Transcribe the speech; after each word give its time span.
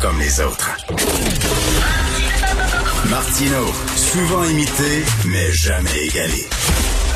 Comme 0.00 0.18
les 0.18 0.40
autres. 0.40 0.76
Martino, 3.10 3.64
souvent 3.96 4.44
imité, 4.44 5.04
mais 5.26 5.50
jamais 5.52 6.06
égalé. 6.06 6.46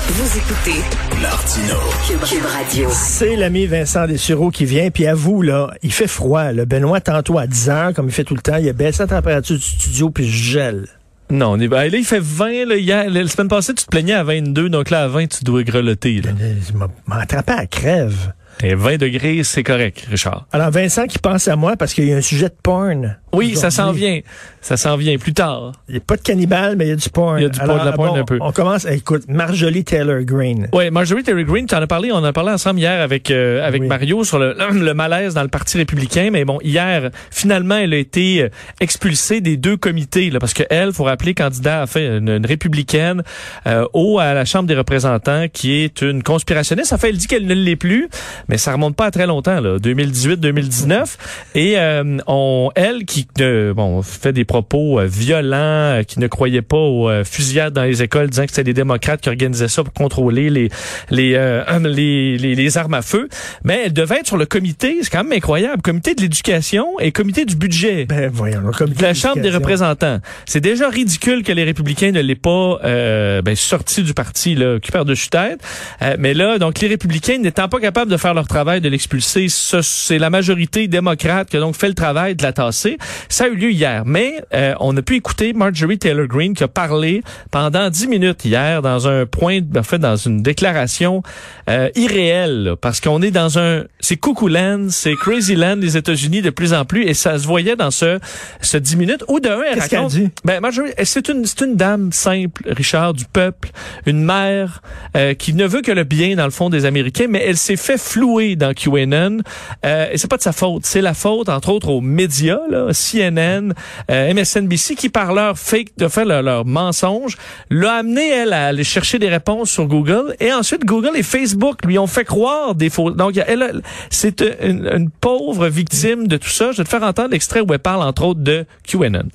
Vous 0.09 0.39
écoutez 0.39 0.81
Martino. 1.21 1.77
Cube, 2.07 2.21
Cube 2.21 2.45
Radio. 2.45 2.89
C'est 2.93 3.37
l'ami 3.37 3.67
Vincent 3.67 4.07
Dessureau 4.07 4.51
qui 4.51 4.65
vient, 4.65 4.91
puis 4.91 5.07
à 5.07 5.15
vous, 5.15 5.43
là, 5.43 5.73
il 5.83 5.93
fait 5.93 6.07
froid. 6.07 6.53
Là. 6.53 6.65
Benoît, 6.65 7.01
tantôt 7.01 7.39
à 7.39 7.47
10 7.47 7.71
heures, 7.71 7.95
comme 7.95 8.07
il 8.07 8.13
fait 8.13 8.25
tout 8.25 8.35
le 8.35 8.41
temps, 8.41 8.57
il 8.57 8.69
a 8.69 8.73
baissé 8.73 9.01
la 9.03 9.07
température 9.07 9.57
du 9.57 9.63
studio, 9.63 10.11
puis 10.11 10.29
je 10.29 10.53
gèle. 10.53 10.87
Non, 11.31 11.53
on 11.53 11.61
est, 11.61 11.69
ben, 11.69 11.91
là, 11.91 11.99
il 11.99 12.05
fait 12.05 12.23
20. 12.23 12.67
Là, 12.67 12.77
hier, 12.77 13.09
la 13.09 13.27
semaine 13.29 13.49
passée, 13.49 13.75
tu 13.75 13.85
te 13.85 13.91
plaignais 13.91 14.15
à 14.15 14.25
22, 14.25 14.69
donc 14.69 14.91
là, 14.91 15.05
à 15.05 15.09
20, 15.09 15.27
tu 15.29 15.45
dois 15.45 15.63
grelotter. 15.63 16.21
Là. 16.21 16.31
Il 16.41 16.77
m'a 16.77 16.89
m'a 17.07 17.21
attrapé 17.21 17.53
à 17.53 17.67
crève. 17.67 18.33
Et 18.63 18.75
20 18.75 18.99
degrés, 18.99 19.43
c'est 19.45 19.63
correct, 19.63 20.07
Richard. 20.11 20.47
Alors, 20.53 20.71
Vincent 20.71 21.07
qui 21.07 21.19
pense 21.19 21.49
à 21.49 21.57
moi 21.57 21.77
parce 21.77 21.95
qu'il 21.95 22.09
y 22.09 22.13
a 22.13 22.17
un 22.17 22.23
sujet 22.23 22.49
de 22.49 22.55
porn. 22.63 23.17
Oui, 23.33 23.57
ça 23.57 23.71
s'en 23.71 23.93
vient. 23.93 24.21
Ça 24.61 24.77
s'en 24.77 24.97
vient 24.97 25.17
plus 25.19 25.33
tard. 25.35 25.73
Il 25.89 25.93
n'y 25.93 25.99
a 25.99 26.01
pas 26.01 26.17
de 26.17 26.23
cannibale, 26.23 26.77
mais 26.77 26.87
il 26.87 26.91
y 26.91 26.93
a 26.93 26.97
du 26.97 27.09
porn. 27.09 27.39
Il 27.39 27.43
y 27.43 27.47
a 27.47 27.49
du 27.49 27.59
porn, 27.59 27.81
de 27.81 27.85
la 27.85 27.93
porn 27.93 28.17
un 28.17 28.25
peu. 28.25 28.39
On 28.41 28.53
commence, 28.53 28.85
écoute, 28.85 29.25
Marjorie 29.27 29.83
Taylor 29.83 30.23
Greene. 30.23 30.69
Oui, 30.73 30.91
Marjorie 30.91 31.25
Taylor 31.25 31.43
Greene, 31.45 31.67
tu 31.67 31.75
en 31.75 31.83
as 31.83 31.87
parlé, 31.87 32.13
on 32.13 32.17
en 32.17 32.25
a 32.25 32.33
parlé 32.33 32.53
ensemble 32.53 32.79
hier 32.79 33.01
avec 33.01 33.31
euh, 33.31 33.67
avec 33.67 33.83
Oui. 33.83 33.89
Mario 33.89 34.23
sur 34.23 34.39
le, 34.39 34.55
le 34.73 34.95
malaise 34.95 35.35
dans 35.35 35.43
le 35.43 35.49
Parti 35.49 35.79
républicain, 35.79 36.29
mais 36.31 36.45
bon, 36.45 36.59
hier, 36.63 37.11
finalement, 37.31 37.77
elle 37.77 37.93
a 37.95 37.97
été 37.97 38.43
euh, 38.43 38.49
expulsée 38.81 39.41
des 39.41 39.57
deux 39.57 39.77
comités, 39.77 40.31
là, 40.31 40.39
parce 40.39 40.55
que 40.55 40.63
elle, 40.71 40.93
faut 40.93 41.05
rappeler, 41.05 41.35
candidat 41.35 41.83
à 41.83 41.87
fait 41.87 42.19
une, 42.19 42.29
une 42.29 42.47
républicaine 42.47 43.23
euh, 43.67 43.87
au 43.95 44.19
à 44.19 44.33
la 44.35 44.45
Chambre 44.45 44.69
des 44.69 44.77
représentants, 44.77 45.47
qui 45.53 45.73
est 45.83 46.03
une 46.03 46.23
conspirationniste. 46.23 46.91
Ça 46.91 46.99
fait, 46.99 47.09
elle 47.09 47.17
dit 47.17 47.27
qu'elle 47.27 47.47
ne 47.47 47.55
l'est 47.55 47.77
plus, 47.77 48.09
mais 48.49 48.59
ça 48.59 48.73
remonte 48.73 48.95
pas 48.95 49.07
à 49.07 49.11
très 49.11 49.27
longtemps, 49.27 49.61
là, 49.61 49.79
2018-2019. 49.79 51.17
Et 51.55 51.79
euh, 51.79 52.19
on, 52.27 52.71
elle, 52.75 53.05
qui 53.05 53.22
euh, 53.41 53.75
bon 53.75 54.03
fait 54.03 54.33
des 54.33 54.45
propos 54.45 55.01
euh, 55.01 55.07
violents, 55.07 55.57
euh, 55.99 56.03
qui 56.03 56.19
ne 56.21 56.27
croyait 56.27 56.63
pas 56.63 56.77
aux 56.77 57.11
fusillades 57.25 57.73
dans 57.73 57.85
les 57.85 58.03
écoles, 58.03 58.29
disant 58.31 58.45
que 58.45 58.51
c'était 58.51 58.65
des 58.65 58.75
démocrates 58.75 59.21
qui 59.21 59.29
organisaient 59.29 59.69
ça 59.69 59.83
pour 59.85 59.93
contrôler 59.93 60.51
les 60.51 60.69
les, 61.11 61.35
euh, 61.37 61.63
les, 61.81 62.39
les 62.39 62.55
les 62.55 62.79
armes 62.79 62.95
à 62.95 63.03
feu. 63.03 63.29
Mais 63.65 63.83
elle 63.87 63.93
devait 63.93 64.17
être 64.21 64.27
sur 64.27 64.37
le 64.37 64.47
comité, 64.47 64.99
c'est 65.03 65.11
quand 65.11 65.25
même 65.25 65.33
incroyable, 65.33 65.83
comité 65.83 66.15
de 66.15 66.21
l'éducation 66.23 66.99
et 67.01 67.13
comité 67.13 67.45
du 67.45 67.57
budget. 67.57 68.07
Ben, 68.07 68.31
voyons, 68.33 68.61
le 68.61 68.73
comité 68.73 68.99
de 68.99 69.03
la 69.03 69.15
Chambre 69.15 69.41
des 69.41 69.51
représentants. 69.51 70.19
C'est 70.47 70.61
déjà 70.61 70.89
ridicule 70.89 71.43
que 71.43 71.53
les 71.53 71.65
républicains 71.65 72.13
ne 72.13 72.21
l'aient 72.21 72.35
pas 72.35 72.79
euh, 72.85 73.43
ben, 73.43 73.55
sorti 73.57 74.03
du 74.03 74.15
parti, 74.15 74.55
là, 74.55 74.79
qui 74.81 74.91
perd 74.91 75.09
dessus 75.09 75.29
tête. 75.29 75.61
Euh, 76.03 76.17
mais 76.19 76.35
là, 76.35 76.59
donc 76.59 76.81
les 76.81 76.89
républicains 76.89 77.39
n'étant 77.39 77.69
pas 77.69 77.81
capables 77.81 78.11
de 78.11 78.17
faire 78.17 78.35
leur 78.35 78.47
travail 78.47 78.81
de 78.81 78.89
l'expulser, 78.89 79.49
ce- 79.49 79.83
c'est 79.83 80.19
la 80.19 80.31
majorité 80.31 80.89
démocrate 80.89 81.49
qui 81.51 81.57
a 81.57 81.61
donc 81.61 81.77
fait 81.77 81.89
le 81.89 81.95
travail 81.95 82.35
de 82.35 82.43
la 82.43 82.53
tasser. 82.53 82.97
Ça 83.29 83.45
a 83.45 83.49
eu 83.49 83.55
lieu 83.57 83.71
hier. 83.71 84.03
Mais 84.07 84.43
euh, 84.55 84.75
on 84.81 84.97
a 84.97 85.03
pu 85.03 85.17
écouter 85.17 85.53
Marjorie 85.53 85.99
Taylor 85.99 86.27
Greene 86.27 86.55
qui 86.55 86.65
a 86.65 86.69
parlé 86.69 87.23
pendant 87.51 87.91
dix 87.91 88.07
minutes 88.07 88.45
hier 88.45 88.83
dans 88.83 89.09
un 89.09 89.27
point, 89.27 89.61
en 89.77 89.83
fait, 89.83 89.99
dans 89.99 90.17
une 90.17 90.43
déclaration 90.43 91.23
euh, 91.69 91.89
irréelle, 91.95 92.65
là, 92.65 92.77
parce 92.77 93.01
qu'on 93.01 93.23
est 93.23 93.31
dans 93.31 93.59
un, 93.59 93.85
c'est 94.01 94.17
coucou 94.17 94.49
land, 94.49 94.87
c'est 94.91 95.15
crazy 95.17 95.55
land 95.55 95.77
des 95.77 95.97
États-Unis 95.97 96.43
de 96.43 96.51
plus 96.51 96.73
en 96.75 96.85
plus, 96.85 97.05
et 97.05 97.15
ça 97.15 97.39
se 97.39 97.47
voyait 97.47 97.77
dans 97.77 97.91
ce, 97.91 98.19
ce 98.61 98.77
10 98.77 98.97
minutes. 98.97 99.25
Ou 99.29 99.41
de 99.41 99.49
un, 99.49 99.63
elle 99.63 99.75
Qu'est-ce 99.75 99.89
qu'elle 99.89 99.99
raconte- 100.01 100.13
dit? 100.15 100.29
ben, 100.45 100.61
Marjorie, 100.61 100.91
c'est 101.05 101.29
une, 101.29 101.45
c'est 101.47 101.61
une 101.63 101.77
dame 101.77 102.13
simple, 102.13 102.63
Richard, 102.67 103.15
du 103.15 103.25
peuple, 103.25 103.71
une 104.07 104.23
mère 104.25 104.83
euh, 105.17 105.35
qui 105.35 105.55
ne 105.55 105.67
veut 105.67 105.83
que 105.83 105.93
le 105.93 106.05
bien 106.05 106.35
dans 106.37 106.45
le 106.45 106.51
fond 106.51 106.71
des 106.71 106.85
Américains, 106.85 107.27
mais 107.29 107.43
elle 107.47 107.57
s'est 107.57 107.77
fait 107.77 107.99
flouer 107.99 108.57
dans 108.57 108.73
QAnon. 108.75 109.39
Euh, 109.85 110.07
et 110.13 110.19
c'est 110.19 110.29
pas 110.29 110.37
de 110.37 110.43
sa 110.43 110.53
faute, 110.53 110.85
c'est 110.87 111.01
la 111.01 111.15
faute 111.15 111.49
entre 111.49 111.71
autres 111.71 111.89
aux 111.89 112.01
médias, 112.01 112.61
là, 112.71 112.89
CNN, 113.11 113.73
euh, 114.11 114.35
MSNBC, 114.35 114.95
qui 114.95 115.09
par 115.09 115.33
leur 115.33 115.59
fake, 115.59 115.97
de 115.97 116.09
faire 116.09 116.25
leur, 116.25 116.65
mensonge, 116.65 117.37
l'a 117.71 117.95
amené 117.95 118.29
elle 118.29 118.53
à 118.53 118.67
aller 118.67 118.85
chercher 118.85 119.19
des 119.19 119.29
réponses 119.29 119.71
sur 119.71 119.87
Google. 119.87 120.37
Et 120.41 120.53
ensuite, 120.53 120.85
Google 120.85 121.17
et 121.17 121.23
Facebook 121.23 121.85
lui 121.85 121.99
ont 121.99 122.07
fait 122.07 122.25
croire 122.25 122.75
des 122.75 122.91
faux. 122.91 123.11
Donc, 123.11 123.37
elle, 123.37 123.83
c'est 124.11 124.43
une, 124.63 124.87
une 124.87 125.11
pauvre 125.11 125.69
victime 125.69 126.29
de 126.29 126.37
tout 126.37 126.49
ça. 126.49 126.73
Je 126.73 126.79
vais 126.79 126.85
te 126.85 126.89
faire 126.89 127.03
entendre 127.03 127.31
l'extrait 127.31 127.61
où 127.61 127.73
elle 127.73 127.79
parle 127.79 128.03
entre 128.03 128.25
autres 128.25 128.41
de 128.41 128.65
QAnon. 128.87 129.29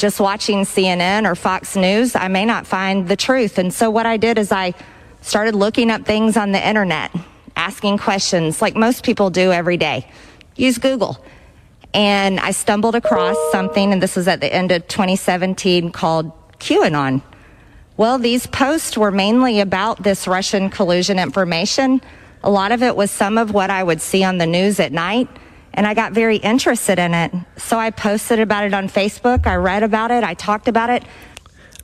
just 0.00 0.18
watching 0.18 0.64
CNN 0.64 1.26
or 1.26 1.34
Fox 1.34 1.76
News, 1.76 2.16
I 2.16 2.28
may 2.28 2.46
not 2.46 2.66
find 2.66 3.06
the 3.06 3.16
truth. 3.16 3.58
And 3.58 3.70
so 3.70 3.90
what 3.90 4.06
I 4.06 4.16
did 4.16 4.38
is 4.38 4.50
I 4.50 4.72
started 5.20 5.54
looking 5.54 5.90
up 5.90 6.06
things 6.06 6.38
on 6.38 6.52
the 6.52 6.66
internet, 6.66 7.12
asking 7.54 7.98
questions 7.98 8.62
like 8.62 8.74
most 8.74 9.04
people 9.04 9.28
do 9.28 9.52
every 9.52 9.76
day. 9.76 10.06
Use 10.56 10.78
Google. 10.78 11.22
And 11.92 12.38
I 12.38 12.52
stumbled 12.52 12.94
across 12.94 13.36
something, 13.50 13.92
and 13.92 14.02
this 14.02 14.16
was 14.16 14.28
at 14.28 14.40
the 14.40 14.52
end 14.52 14.70
of 14.70 14.86
2017, 14.86 15.90
called 15.90 16.32
QAnon. 16.58 17.22
Well, 17.96 18.18
these 18.18 18.46
posts 18.46 18.96
were 18.96 19.10
mainly 19.10 19.60
about 19.60 20.02
this 20.02 20.26
Russian 20.28 20.70
collusion 20.70 21.18
information. 21.18 22.00
A 22.42 22.50
lot 22.50 22.72
of 22.72 22.82
it 22.82 22.96
was 22.96 23.10
some 23.10 23.36
of 23.36 23.52
what 23.52 23.70
I 23.70 23.82
would 23.82 24.00
see 24.00 24.24
on 24.24 24.38
the 24.38 24.46
news 24.46 24.80
at 24.80 24.92
night. 24.92 25.28
And 25.74 25.86
I 25.86 25.94
got 25.94 26.12
very 26.12 26.36
interested 26.36 26.98
in 26.98 27.14
it. 27.14 27.32
So 27.56 27.78
I 27.78 27.90
posted 27.90 28.40
about 28.40 28.64
it 28.64 28.74
on 28.74 28.88
Facebook. 28.88 29.46
I 29.46 29.56
read 29.56 29.82
about 29.82 30.10
it. 30.10 30.24
I 30.24 30.34
talked 30.34 30.66
about 30.66 30.90
it. 30.90 31.04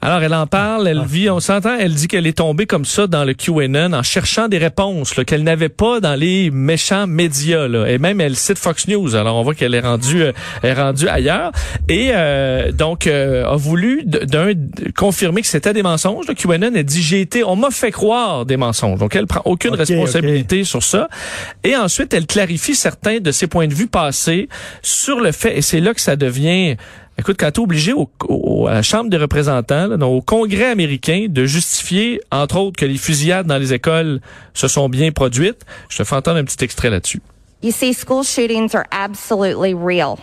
Alors, 0.06 0.22
elle 0.22 0.34
en 0.34 0.46
parle, 0.46 0.86
elle 0.86 1.02
vit, 1.04 1.28
on 1.30 1.40
s'entend, 1.40 1.76
elle 1.80 1.92
dit 1.92 2.06
qu'elle 2.06 2.28
est 2.28 2.38
tombée 2.38 2.66
comme 2.66 2.84
ça 2.84 3.08
dans 3.08 3.24
le 3.24 3.34
QAnon 3.34 3.92
en 3.92 4.04
cherchant 4.04 4.46
des 4.46 4.58
réponses 4.58 5.14
qu'elle 5.26 5.42
n'avait 5.42 5.68
pas 5.68 5.98
dans 5.98 6.14
les 6.14 6.52
méchants 6.52 7.08
médias. 7.08 7.66
Là. 7.66 7.86
Et 7.86 7.98
même, 7.98 8.20
elle 8.20 8.36
cite 8.36 8.56
Fox 8.56 8.86
News. 8.86 9.16
Alors, 9.16 9.34
on 9.34 9.42
voit 9.42 9.56
qu'elle 9.56 9.74
est 9.74 9.80
rendue 9.80 10.22
euh, 10.22 10.32
est 10.62 10.74
rendue 10.74 11.08
ailleurs. 11.08 11.50
Et 11.88 12.10
euh, 12.12 12.70
donc, 12.70 13.08
euh, 13.08 13.46
a 13.46 13.56
voulu 13.56 14.04
d'un 14.04 14.52
confirmer 14.96 15.40
que 15.40 15.48
c'était 15.48 15.72
des 15.72 15.82
mensonges. 15.82 16.28
Le 16.28 16.34
QAnon 16.34 16.72
a 16.76 16.84
dit, 16.84 17.02
j'ai 17.02 17.20
été, 17.20 17.42
on 17.42 17.56
m'a 17.56 17.72
fait 17.72 17.90
croire 17.90 18.46
des 18.46 18.56
mensonges. 18.56 19.00
Donc, 19.00 19.16
elle 19.16 19.26
prend 19.26 19.42
aucune 19.44 19.74
responsabilité 19.74 20.62
sur 20.62 20.84
ça. 20.84 21.08
Et 21.64 21.74
ensuite, 21.74 22.14
elle 22.14 22.28
clarifie 22.28 22.76
certains 22.76 23.18
de 23.18 23.32
ses 23.32 23.48
points 23.48 23.66
de 23.66 23.74
vue 23.74 23.88
passés 23.88 24.48
sur 24.82 25.18
le 25.18 25.32
fait, 25.32 25.58
et 25.58 25.62
c'est 25.62 25.80
là 25.80 25.94
que 25.94 26.00
ça 26.00 26.14
devient 26.14 26.76
Écoute, 27.18 27.36
quand 27.40 27.50
tu 27.50 27.60
es 27.60 27.62
obligé 27.62 27.92
au, 27.94 28.10
au- 28.28 28.66
à 28.66 28.74
la 28.74 28.82
Chambre 28.82 29.08
des 29.08 29.16
représentants, 29.16 29.86
là, 29.86 29.96
donc 29.96 30.12
au 30.12 30.20
Congrès 30.22 30.70
américain, 30.70 31.26
de 31.28 31.46
justifier, 31.46 32.20
entre 32.30 32.58
autres, 32.58 32.76
que 32.78 32.84
les 32.84 32.98
fusillades 32.98 33.46
dans 33.46 33.56
les 33.58 33.72
écoles 33.72 34.20
se 34.52 34.68
sont 34.68 34.88
bien 34.88 35.10
produites, 35.12 35.64
je 35.88 35.96
te 35.98 36.04
fais 36.04 36.14
entendre 36.16 36.38
un 36.38 36.44
petit 36.44 36.62
extrait 36.62 36.90
là-dessus. 36.90 37.22
You 37.62 37.72
see, 37.72 37.94
school 37.94 38.22
shootings 38.22 38.74
are 38.74 38.84
absolutely 38.92 39.72
real. 39.74 40.18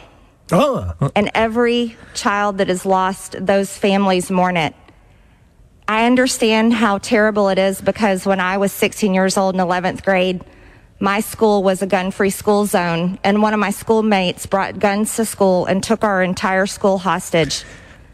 Ah! 0.52 0.94
and 1.16 1.30
every 1.34 1.96
child 2.14 2.58
that 2.59 2.70
is 2.70 2.86
lost, 2.86 3.38
those 3.44 3.72
families 3.76 4.30
mourn 4.30 4.56
it. 4.56 4.74
I 5.88 6.06
understand 6.06 6.74
how 6.74 7.00
terrible 7.00 7.50
it 7.50 7.58
is 7.58 7.82
because 7.82 8.26
when 8.26 8.40
I 8.40 8.58
was 8.58 8.72
16 8.72 9.14
years 9.14 9.36
old 9.38 9.56
in 9.56 9.62
11th 9.62 10.03
grade, 10.03 10.42
my 11.03 11.19
school 11.19 11.64
was 11.64 11.81
a 11.81 11.86
gun 11.86 12.12
free 12.12 12.30
school 12.30 12.66
zone, 12.66 13.19
and 13.25 13.41
one 13.41 13.53
of 13.53 13.59
my 13.59 13.72
schoolmates 13.72 14.46
brought 14.46 14.80
guns 14.80 15.18
to 15.18 15.25
school 15.25 15.66
and 15.66 15.84
took 15.84 16.02
our 16.02 16.24
entire 16.24 16.66
school 16.66 16.97
hostage. 16.97 17.66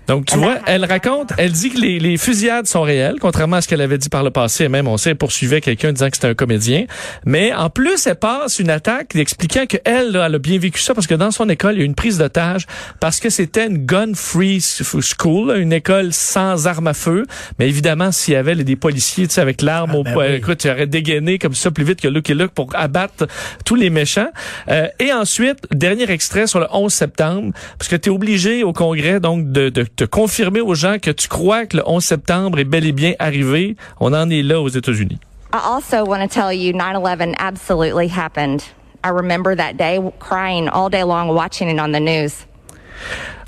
Donc, 0.10 0.26
tu 0.26 0.40
vois, 0.40 0.58
elle 0.66 0.86
raconte, 0.86 1.34
elle 1.38 1.52
dit 1.52 1.70
que 1.70 1.78
les, 1.78 2.00
les 2.00 2.18
fusillades 2.18 2.66
sont 2.66 2.82
réelles, 2.82 3.18
contrairement 3.22 3.58
à 3.58 3.62
ce 3.62 3.68
qu'elle 3.68 3.80
avait 3.80 4.00
dit 4.00 4.10
par 4.10 4.24
le 4.24 4.32
passé. 4.32 4.64
Et 4.64 4.68
même, 4.68 4.88
on 4.88 4.98
sait, 4.98 5.12
elle 5.12 5.16
poursuivait 5.18 5.62
quelqu'un 5.62 5.94
disant 5.94 6.10
que 6.10 6.16
c'était 6.18 6.30
un 6.30 6.34
comédien. 6.34 6.86
Mais 7.26 7.54
en 7.54 7.70
plus, 7.70 8.08
elle 8.08 8.16
passe 8.16 8.58
une 8.58 8.72
attaque 8.72 9.16
expliquant 9.16 9.68
que 9.68 9.78
elle, 9.86 10.14
là, 10.14 10.26
elle 10.26 10.34
a 10.34 10.40
bien 10.40 10.58
vécu 10.58 10.82
ça 10.82 10.96
parce 10.96 11.06
que 11.06 11.14
dans 11.14 11.30
son 11.30 11.48
école, 11.48 11.76
il 11.76 11.78
y 11.78 11.82
a 11.82 11.84
eu 11.84 11.86
une 11.86 11.94
prise 11.94 12.18
d'otage 12.18 12.66
parce 13.00 13.20
que 13.20 13.30
c'était 13.30 13.68
une 13.68 13.86
gun-free 13.86 14.60
school, 15.02 15.56
une 15.56 15.74
école 15.74 16.12
sans 16.12 16.66
armes 16.66 16.88
à 16.88 16.96
feu. 16.96 17.28
Mais 17.60 17.68
évidemment, 17.70 18.12
s'il 18.12 18.34
y 18.34 18.38
avait 18.38 18.56
là, 18.56 18.64
des 18.64 18.76
policiers, 18.76 19.28
tu 19.28 19.36
sais, 19.36 19.42
avec 19.42 19.62
l'arme 19.62 19.92
Ah, 19.94 19.98
au 19.98 20.04
ben 20.04 20.14
poing, 20.14 20.26
oui. 20.26 20.34
écoute, 20.38 20.58
tu 20.58 20.72
aurais 20.72 20.88
dégainé 20.88 21.38
comme 21.38 21.54
ça 21.54 21.70
plus 21.70 21.84
vite 21.84 22.02
que 22.02 22.08
Luke 22.08 22.32
et 22.32 22.34
Luke 22.34 22.54
pour 22.56 22.72
abattre 22.76 23.28
tous 23.64 23.76
les 23.76 23.92
méchants. 23.92 24.32
Euh, 24.70 24.88
et 24.98 25.14
ensuite, 25.14 25.60
dernier 25.72 26.10
extrait 26.10 26.48
sur 26.48 26.60
le 26.60 26.66
11 26.72 26.92
septembre, 26.92 27.54
parce 27.78 27.90
que 27.90 27.96
tu 27.96 28.10
es 28.10 28.12
obligé 28.12 28.64
au 28.64 28.74
Congrès 28.74 29.20
donc 29.20 29.52
de, 29.52 29.70
de 29.70 29.86
te 30.00 30.06
confirmer 30.06 30.62
aux 30.62 30.76
gens 30.76 30.98
que 30.98 31.12
tu 31.12 31.28
crois 31.28 31.66
que 31.66 31.76
le 31.76 31.84
11 31.86 32.02
septembre 32.02 32.58
est 32.60 32.64
bel 32.64 32.86
et 32.86 32.94
bien 32.94 33.16
arrivé. 33.20 33.76
On 34.00 34.14
en 34.14 34.30
est 34.30 34.42
là 34.42 34.62
aux 34.62 34.70
États-Unis. 34.70 35.20
I 35.54 35.60
also 35.62 36.06
want 36.06 36.22
to 36.22 36.28
tell 36.28 36.54
you 36.54 36.72
9 36.72 37.04
11 37.04 37.36
absolutely 37.38 38.08
happened. 38.08 38.64
I 39.04 39.10
remember 39.10 39.58
that 39.58 39.74
day 39.76 40.00
crying 40.20 40.70
all 40.70 40.90
day 40.90 41.04
long 41.04 41.36
watching 41.36 41.68
it 41.68 41.80
on 41.82 41.92
the 41.92 42.00
news. 42.00 42.46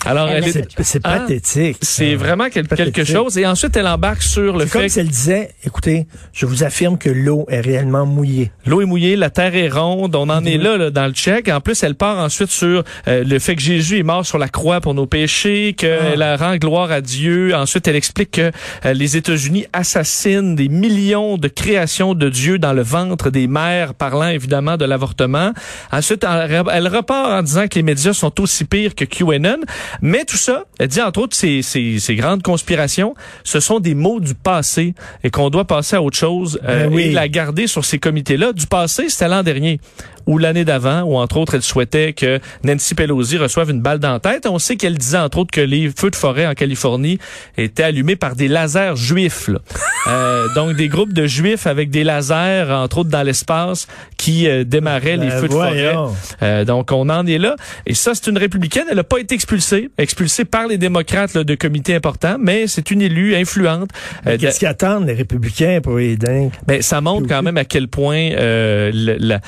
Alors, 0.05 0.29
elle 0.29 0.43
est- 0.47 0.51
C'est 0.51 0.83
c'est 0.83 1.05
Hein? 1.05 1.19
pathétique. 1.19 1.77
c'est 1.81 2.13
Euh, 2.13 2.17
vraiment 2.17 2.47
quel- 2.51 2.67
quelque 2.67 3.03
chose. 3.03 3.37
Et 3.37 3.45
ensuite, 3.45 3.75
elle 3.77 3.87
embarque 3.87 4.23
sur 4.23 4.57
le 4.57 4.65
C'est 4.65 4.71
comme 4.71 4.81
fait 4.81 4.89
si 4.89 4.99
elle 4.99 5.07
disait, 5.09 5.51
écoutez, 5.63 6.07
je 6.33 6.45
vous 6.47 6.63
affirme 6.63 6.97
que 6.97 7.09
l'eau 7.09 7.45
est 7.49 7.59
réellement 7.61 8.05
mouillée. 8.05 8.51
L'eau 8.65 8.81
est 8.81 8.85
mouillée, 8.85 9.15
la 9.15 9.29
terre 9.29 9.55
est 9.55 9.69
ronde, 9.69 10.15
on 10.15 10.27
en 10.29 10.43
est 10.43 10.57
là, 10.57 10.77
là, 10.77 10.89
dans 10.89 11.05
le 11.05 11.13
check. 11.13 11.47
En 11.49 11.61
plus, 11.61 11.83
elle 11.83 11.95
part 11.95 12.17
ensuite 12.17 12.49
sur 12.49 12.83
euh, 13.07 13.23
le 13.23 13.39
fait 13.39 13.55
que 13.55 13.61
Jésus 13.61 13.99
est 13.99 14.03
mort 14.03 14.25
sur 14.25 14.37
la 14.39 14.49
croix 14.49 14.81
pour 14.81 14.93
nos 14.95 15.05
péchés, 15.05 15.73
qu'elle 15.77 16.23
rend 16.39 16.55
gloire 16.57 16.91
à 16.91 17.01
Dieu. 17.01 17.53
Ensuite, 17.55 17.87
elle 17.87 17.95
explique 17.95 18.31
que 18.31 18.51
euh, 18.85 18.93
les 18.93 19.17
États-Unis 19.17 19.65
assassinent 19.71 20.55
des 20.55 20.67
millions 20.67 21.37
de 21.37 21.47
créations 21.47 22.15
de 22.15 22.27
Dieu 22.29 22.57
dans 22.57 22.73
le 22.73 22.81
ventre 22.81 23.29
des 23.29 23.45
mères, 23.47 23.93
parlant 23.93 24.29
évidemment 24.29 24.77
de 24.77 24.85
l'avortement. 24.85 25.51
Ensuite, 25.91 26.23
elle, 26.27 26.63
elle 26.71 26.87
repart 26.87 27.31
en 27.31 27.43
disant 27.43 27.67
que 27.67 27.75
les 27.75 27.83
médias 27.83 28.13
sont 28.13 28.39
aussi 28.41 28.65
pires 28.65 28.95
que 28.95 29.05
QAnon. 29.05 29.57
Mais 30.01 30.25
tout 30.25 30.37
ça, 30.37 30.65
elle 30.79 30.87
dit 30.87 31.01
entre 31.01 31.21
autres, 31.21 31.35
ces, 31.35 31.61
ces, 31.61 31.99
ces 31.99 32.15
grandes 32.15 32.43
conspirations, 32.43 33.15
ce 33.43 33.59
sont 33.59 33.79
des 33.79 33.93
mots 33.95 34.19
du 34.19 34.33
passé 34.35 34.93
et 35.23 35.29
qu'on 35.29 35.49
doit 35.49 35.65
passer 35.65 35.95
à 35.95 36.01
autre 36.01 36.17
chose 36.17 36.59
euh, 36.63 36.87
Ben 36.87 36.93
oui. 36.93 37.01
et 37.03 37.11
la 37.11 37.27
garder 37.27 37.67
sur 37.67 37.85
ces 37.85 37.99
comités-là. 37.99 38.53
Du 38.53 38.67
passé, 38.67 39.09
c'était 39.09 39.27
l'an 39.27 39.43
dernier 39.43 39.79
ou 40.27 40.37
l'année 40.37 40.65
d'avant, 40.65 41.01
où 41.03 41.15
entre 41.17 41.37
autres, 41.37 41.55
elle 41.55 41.61
souhaitait 41.61 42.13
que 42.13 42.39
Nancy 42.63 42.95
Pelosi 42.95 43.37
reçoive 43.37 43.69
une 43.71 43.81
balle 43.81 43.99
dans 43.99 44.13
la 44.13 44.19
tête. 44.19 44.45
On 44.49 44.59
sait 44.59 44.75
qu'elle 44.75 44.97
disait 44.97 45.17
entre 45.17 45.39
autres 45.39 45.51
que 45.51 45.61
les 45.61 45.89
feux 45.95 46.09
de 46.09 46.15
forêt 46.15 46.45
en 46.47 46.53
Californie 46.53 47.19
étaient 47.57 47.83
allumés 47.83 48.15
par 48.15 48.35
des 48.35 48.47
lasers 48.47 48.95
juifs. 48.95 49.47
là. 49.47 49.59
Euh, 50.07 50.47
donc 50.55 50.75
des 50.75 50.87
groupes 50.87 51.13
de 51.13 51.27
juifs 51.27 51.67
avec 51.67 51.91
des 51.91 52.03
lasers, 52.03 52.65
entre 52.71 52.97
autres 52.97 53.11
dans 53.11 53.21
l'espace, 53.21 53.87
qui 54.17 54.47
euh, 54.47 54.63
démarraient 54.63 55.15
les 55.15 55.27
Ben 55.27 55.39
feux 55.41 55.47
de 55.47 55.53
forêt. 55.53 55.93
Euh, 56.41 56.65
donc 56.65 56.91
on 56.91 57.07
en 57.09 57.27
est 57.27 57.37
là. 57.37 57.55
Et 57.85 57.93
ça, 57.93 58.13
c'est 58.15 58.25
une 58.25 58.39
républicaine. 58.39 58.85
Elle 58.89 58.95
n'a 58.95 59.03
pas 59.03 59.19
été 59.19 59.35
expulsée, 59.35 59.91
expulsée 59.99 60.43
par 60.43 60.65
les 60.67 60.79
démocrates 60.79 61.35
là, 61.35 61.43
de 61.43 61.53
comités 61.53 61.93
importants, 61.93 62.37
mais 62.39 62.65
c'est 62.65 62.89
une 62.89 63.03
élue 63.03 63.35
influente. 63.35 63.91
Euh, 64.25 64.37
Qu'est-ce 64.39 64.57
qu'ils 64.57 64.67
attendent, 64.69 65.05
les 65.05 65.13
républicains, 65.13 65.81
pour 65.83 65.97
les 65.97 66.17
dingues? 66.17 66.49
ben, 66.65 66.81
ça 66.81 66.99
montre 66.99 67.27
quand 67.27 67.43
même 67.43 67.57
à 67.57 67.65
quel 67.65 67.87
point 67.87 68.31
euh, 68.31 68.89
le- 68.91 69.17
la- 69.19 69.39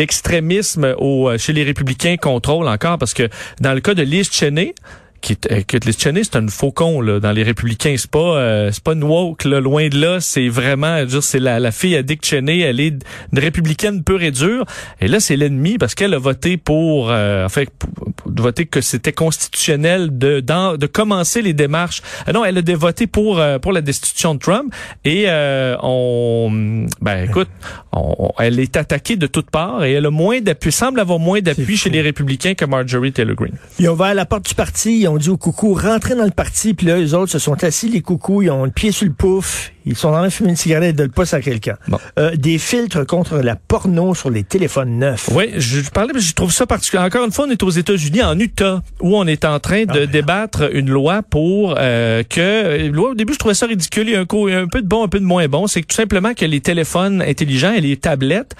l'extrémisme 0.00 0.94
au, 0.98 1.36
chez 1.36 1.52
les 1.52 1.62
républicains 1.62 2.16
contrôle 2.16 2.66
encore, 2.68 2.96
parce 2.96 3.12
que 3.12 3.28
dans 3.60 3.74
le 3.74 3.80
cas 3.80 3.92
de 3.92 4.02
Liz 4.02 4.30
Cheney, 4.32 4.74
qui 5.20 5.32
est, 5.34 5.64
que 5.64 5.76
Cheney, 5.98 6.22
c'est 6.24 6.36
un 6.36 6.46
faucon 6.48 7.00
là, 7.00 7.20
dans 7.20 7.32
les 7.32 7.42
républicains. 7.42 7.94
C'est 7.98 8.10
pas, 8.10 8.18
euh, 8.38 8.70
c'est 8.72 8.82
pas 8.82 8.92
une 8.94 9.04
woke, 9.04 9.44
là, 9.44 9.60
loin 9.60 9.88
de 9.88 9.98
là. 10.00 10.20
C'est 10.20 10.48
vraiment, 10.48 11.04
dire, 11.04 11.22
c'est 11.22 11.38
la, 11.40 11.60
la 11.60 11.72
fille 11.72 11.96
à 11.96 12.02
Dick 12.02 12.24
Cheney. 12.24 12.60
Elle 12.60 12.80
est 12.80 12.94
une 13.32 13.38
républicaine 13.38 14.02
pure 14.02 14.22
et 14.22 14.30
dure. 14.30 14.64
Et 15.00 15.08
là, 15.08 15.20
c'est 15.20 15.36
l'ennemi 15.36 15.78
parce 15.78 15.94
qu'elle 15.94 16.14
a 16.14 16.18
voté 16.18 16.56
pour, 16.56 17.10
euh, 17.10 17.44
en 17.44 17.48
fait, 17.48 17.68
pour, 17.70 17.90
pour 18.14 18.32
voter 18.36 18.66
que 18.66 18.80
c'était 18.80 19.12
constitutionnel 19.12 20.16
de, 20.18 20.40
dans- 20.40 20.76
de 20.76 20.86
commencer 20.86 21.42
les 21.42 21.52
démarches. 21.52 22.02
Ah 22.26 22.32
non, 22.32 22.44
elle 22.44 22.58
a 22.58 22.62
voté 22.76 23.06
pour, 23.06 23.38
euh, 23.40 23.58
pour 23.58 23.72
la 23.72 23.80
destitution 23.80 24.34
de 24.34 24.38
Trump. 24.38 24.72
Et 25.04 25.24
euh, 25.26 25.76
on, 25.82 26.86
ben 27.00 27.24
écoute, 27.28 27.48
on- 27.92 28.30
elle 28.38 28.58
est 28.60 28.76
attaquée 28.76 29.16
de 29.16 29.26
toutes 29.26 29.50
parts 29.50 29.84
et 29.84 29.92
elle 29.92 30.06
a 30.06 30.10
moins 30.10 30.40
d'appui, 30.40 30.72
semble 30.72 31.00
avoir 31.00 31.18
moins 31.18 31.40
d'appui 31.40 31.76
chez 31.76 31.90
fou. 31.90 31.94
les 31.94 32.00
républicains 32.02 32.54
que 32.54 32.64
Marjorie 32.64 33.12
Taylor 33.12 33.34
Greene. 33.36 33.56
Ils 33.78 33.88
ont 33.88 33.92
ouvert 33.92 34.14
la 34.14 34.24
porte 34.26 34.46
du 34.48 34.54
parti, 34.54 35.00
ils 35.00 35.08
ont 35.10 35.16
dit 35.18 35.28
aux 35.30 35.36
coucous, 35.36 35.74
rentrez 35.74 36.14
dans 36.14 36.24
le 36.24 36.30
parti, 36.30 36.74
puis 36.74 36.86
là, 36.86 36.96
les 36.96 37.14
autres 37.14 37.32
se 37.32 37.38
sont 37.38 37.62
assis, 37.64 37.88
les 37.88 38.00
coucous, 38.00 38.42
ils 38.42 38.50
ont 38.50 38.64
le 38.64 38.70
pied 38.70 38.92
sur 38.92 39.06
le 39.06 39.12
pouf, 39.12 39.72
ils 39.86 39.96
sont 39.96 40.08
en 40.08 40.12
train 40.12 40.24
de 40.24 40.30
fumer 40.30 40.50
une 40.50 40.56
cigarette 40.56 40.90
et 40.90 40.92
de 40.92 41.02
le 41.02 41.08
pouce 41.10 41.34
à 41.34 41.40
quelqu'un. 41.40 41.76
Bon. 41.88 41.98
Euh, 42.18 42.36
des 42.36 42.58
filtres 42.58 43.06
contre 43.06 43.38
la 43.38 43.56
porno 43.56 44.14
sur 44.14 44.30
les 44.30 44.44
téléphones 44.44 44.98
neufs. 44.98 45.28
Oui, 45.32 45.50
je 45.56 45.80
parlais, 45.90 46.12
mais 46.14 46.20
je 46.20 46.34
trouve 46.34 46.52
ça 46.52 46.66
particulier. 46.66 47.02
Encore 47.02 47.24
une 47.24 47.32
fois, 47.32 47.46
on 47.48 47.50
est 47.50 47.62
aux 47.62 47.70
États-Unis, 47.70 48.22
en 48.22 48.38
Utah, 48.38 48.82
où 49.00 49.16
on 49.16 49.26
est 49.26 49.44
en 49.44 49.58
train 49.60 49.84
de 49.84 50.04
débattre 50.04 50.68
une 50.72 50.90
loi 50.90 51.22
pour 51.22 51.74
euh, 51.78 52.22
que 52.22 52.78
une 52.86 52.92
loi. 52.92 53.10
Au 53.10 53.14
début, 53.14 53.32
je 53.32 53.38
trouvais 53.38 53.54
ça 53.54 53.66
ridicule. 53.66 54.08
Il 54.08 54.12
y 54.12 54.16
a 54.16 54.20
un, 54.20 54.26
co- 54.26 54.48
un 54.48 54.68
peu 54.68 54.82
de 54.82 54.86
bon, 54.86 55.04
un 55.04 55.08
peu 55.08 55.20
de 55.20 55.24
moins 55.24 55.48
bon. 55.48 55.66
C'est 55.66 55.82
que 55.82 55.86
tout 55.86 55.96
simplement 55.96 56.34
que 56.34 56.44
les 56.44 56.60
téléphones 56.60 57.22
intelligents 57.22 57.72
et 57.72 57.80
les 57.80 57.96
tablettes, 57.96 58.54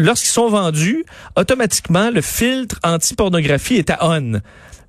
lorsqu'ils 0.00 0.30
sont 0.30 0.48
vendus, 0.48 1.04
automatiquement 1.36 2.10
le 2.10 2.22
filtre 2.22 2.76
anti-pornographie 2.82 3.76
est 3.76 3.90
à 3.90 3.98
on. 4.02 4.40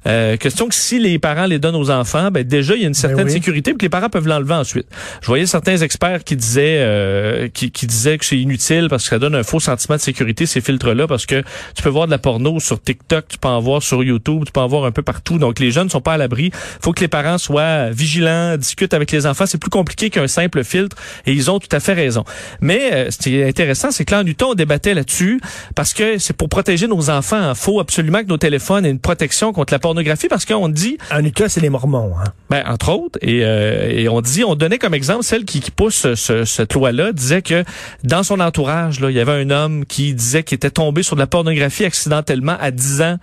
Euh, 0.08 0.38
question 0.38 0.68
que 0.68 0.76
si 0.76 1.00
les 1.00 1.20
parents 1.20 1.46
les 1.46 1.60
donnent 1.60 1.76
aux 1.76 1.90
enfants, 1.90 2.30
ben 2.32 2.44
déjà 2.44 2.76
il 2.76 2.82
y 2.82 2.86
a 2.86 2.88
une 2.88 2.94
certaine 2.94 3.26
oui. 3.26 3.32
sécurité 3.32 3.72
puis 3.72 3.80
que 3.80 3.86
les 3.86 3.90
parents 3.90 4.10
peuvent 4.10 4.28
l'enlever 4.28 4.54
ensuite. 4.54 4.88
Je 5.22 5.28
voyais 5.28 5.46
certains 5.46 5.78
experts 5.78 6.24
qui 6.24 6.36
disaient 6.36 6.78
euh, 6.80 7.50
qui, 7.50 7.72
qui 7.72 7.88
disaient 7.88 8.18
que 8.18 8.26
c'est 8.26 8.38
inutile 8.38 8.88
parce 8.90 9.04
que 9.04 9.10
ça 9.10 9.20
donne 9.20 9.36
un 9.36 9.44
faux 9.44 9.60
sentiment 9.60 9.96
de 9.96 10.02
sécurité 10.02 10.46
ces 10.46 10.62
filtres 10.62 10.94
là 10.94 11.08
parce 11.08 11.26
que 11.26 11.44
tu 11.76 11.84
peux 11.84 11.90
voir 11.90 12.06
de 12.06 12.12
la 12.12 12.18
porno 12.18 12.60
sur 12.60 12.82
TikTok, 12.82 13.26
tu 13.28 13.38
peux 13.38 13.48
en 13.48 13.60
voir 13.60 13.84
sur 13.84 14.04
YouTube, 14.04 14.44
tu 14.46 14.52
peux 14.52 14.62
en 14.62 14.68
voir 14.68 14.86
un 14.86 14.92
peu 14.92 15.02
partout. 15.02 15.40
Donc 15.40 15.60
les 15.60 15.72
jeunes 15.72 15.90
sont 15.90 16.02
pas 16.02 16.14
à 16.14 16.18
l'abri. 16.18 16.52
Faut 16.82 16.94
que 16.94 17.02
les 17.02 17.08
parents 17.08 17.38
soient 17.38 17.90
vigilants, 17.90 18.58
discutent 18.58 18.94
avec 18.94 19.12
les 19.12 19.26
enfants, 19.26 19.46
c'est 19.46 19.58
plus 19.58 19.70
compliqué 19.70 20.10
qu'un 20.10 20.28
simple 20.28 20.64
filtre 20.64 20.96
et 21.26 21.34
ils 21.34 21.52
ont 21.52 21.60
tout 21.60 21.70
à 21.72 21.80
fait 21.80 21.94
raison. 21.94 22.24
Mais 22.62 22.94
euh, 22.94 23.12
ce 23.12 23.18
qui 23.18 23.38
est 23.38 23.48
intéressant, 23.48 23.92
c'est 23.92 24.06
que 24.06 24.14
là 24.14 24.22
en 24.22 24.26
Utah 24.26 24.48
on 24.48 24.54
débattait 24.56 24.94
là-dessus 24.94 25.42
parce 25.76 25.94
que 25.94 26.18
c'est 26.18 26.36
pour 26.36 26.50
protéger 26.50 26.88
nos 26.88 27.10
enfants, 27.10 27.50
il 27.50 27.56
faut 27.56 27.80
absolument 27.80 28.24
que 28.24 28.28
nos 28.28 28.38
téléphones 28.38 28.86
aient 28.86 28.92
une 28.92 29.00
protection 29.00 29.52
contre 29.52 29.74
la 29.74 29.80
pornographie 29.98 30.28
parce 30.28 30.46
qu'on 30.46 30.70
dit 30.70 30.98
En 31.12 31.24
Utah, 31.24 31.50
c'est 31.50 31.60
les 31.62 31.70
Mormons. 31.70 32.14
Hein? 32.20 32.26
ben, 32.50 32.64
entre 32.68 32.90
autres, 32.92 33.18
et, 33.22 33.44
euh, 33.44 33.90
et 33.90 34.08
on 34.10 34.22
dit, 34.22 34.44
on 34.44 34.56
donnait 34.56 34.78
comme 34.78 34.94
exemple 34.94 35.24
celle 35.24 35.44
qui, 35.44 35.60
qui 35.60 35.72
pousse 35.72 36.14
ce- 36.14 36.46
cette 36.46 36.74
loi-là, 36.74 37.12
disait 37.14 37.42
que 37.42 37.64
dans 38.04 38.24
son 38.24 38.40
entourage, 38.40 39.00
là, 39.00 39.10
il 39.10 39.16
y 39.18 39.20
avait 39.20 39.32
un 39.32 39.50
homme 39.50 39.86
qui 39.86 40.14
disait 40.14 40.44
qu'il 40.44 40.56
était 40.56 40.70
tombé 40.70 41.02
sur 41.04 41.16
de 41.16 41.22
la 41.22 41.28
pornographie 41.28 41.84
accidentellement 41.86 42.56
à 42.60 42.70
10 42.72 43.02
ans 43.02 43.18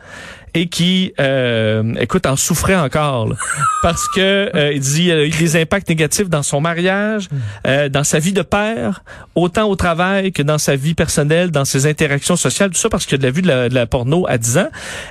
et 0.55 0.69
qui, 0.69 1.13
euh, 1.21 1.95
écoute, 1.99 2.27
en 2.27 2.37
souffrait 2.37 2.77
encore 2.77 3.29
là. 3.29 3.37
parce 3.83 4.09
que 4.09 4.51
euh, 4.55 4.73
il 4.73 4.81
dit 4.81 5.05
il 5.07 5.13
a 5.13 5.25
eu 5.25 5.31
des 5.31 5.61
impacts 5.61 5.89
négatifs 5.89 6.29
dans 6.29 6.43
son 6.43 6.61
mariage, 6.61 7.29
euh, 7.67 7.89
dans 7.89 8.05
sa 8.05 8.21
vie 8.21 8.33
de 8.33 8.43
père, 8.43 9.03
autant 9.35 9.69
au 9.69 9.77
travail 9.77 10.33
que 10.33 10.43
dans 10.43 10.59
sa 10.59 10.77
vie 10.77 10.95
personnelle, 10.95 11.51
dans 11.51 11.65
ses 11.65 11.87
interactions 11.87 12.37
sociales, 12.37 12.71
tout 12.71 12.79
ça 12.79 12.89
parce 12.89 13.05
qu'il 13.05 13.17
a 13.17 13.19
de 13.19 13.25
la 13.25 13.31
vue 13.31 13.43
de 13.43 13.49
la, 13.49 13.69
de 13.69 13.75
la 13.75 13.87
porno 13.87 14.27
à 14.29 14.39
10 14.39 14.59
ans. 14.59 14.69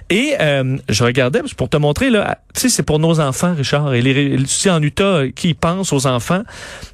Et 0.09 0.35
euh, 0.39 0.77
je 0.89 1.03
regardais 1.03 1.41
pour 1.57 1.69
te 1.69 1.77
montrer 1.77 2.09
là, 2.09 2.37
tu 2.53 2.61
sais, 2.61 2.69
c'est 2.69 2.83
pour 2.83 2.99
nos 2.99 3.19
enfants, 3.19 3.53
Richard. 3.53 3.93
Et 3.93 4.01
les, 4.01 4.37
tu 4.43 4.69
en 4.69 4.81
Utah, 4.81 5.23
qui 5.35 5.53
pense 5.53 5.91
aux 5.91 6.07
enfants. 6.07 6.43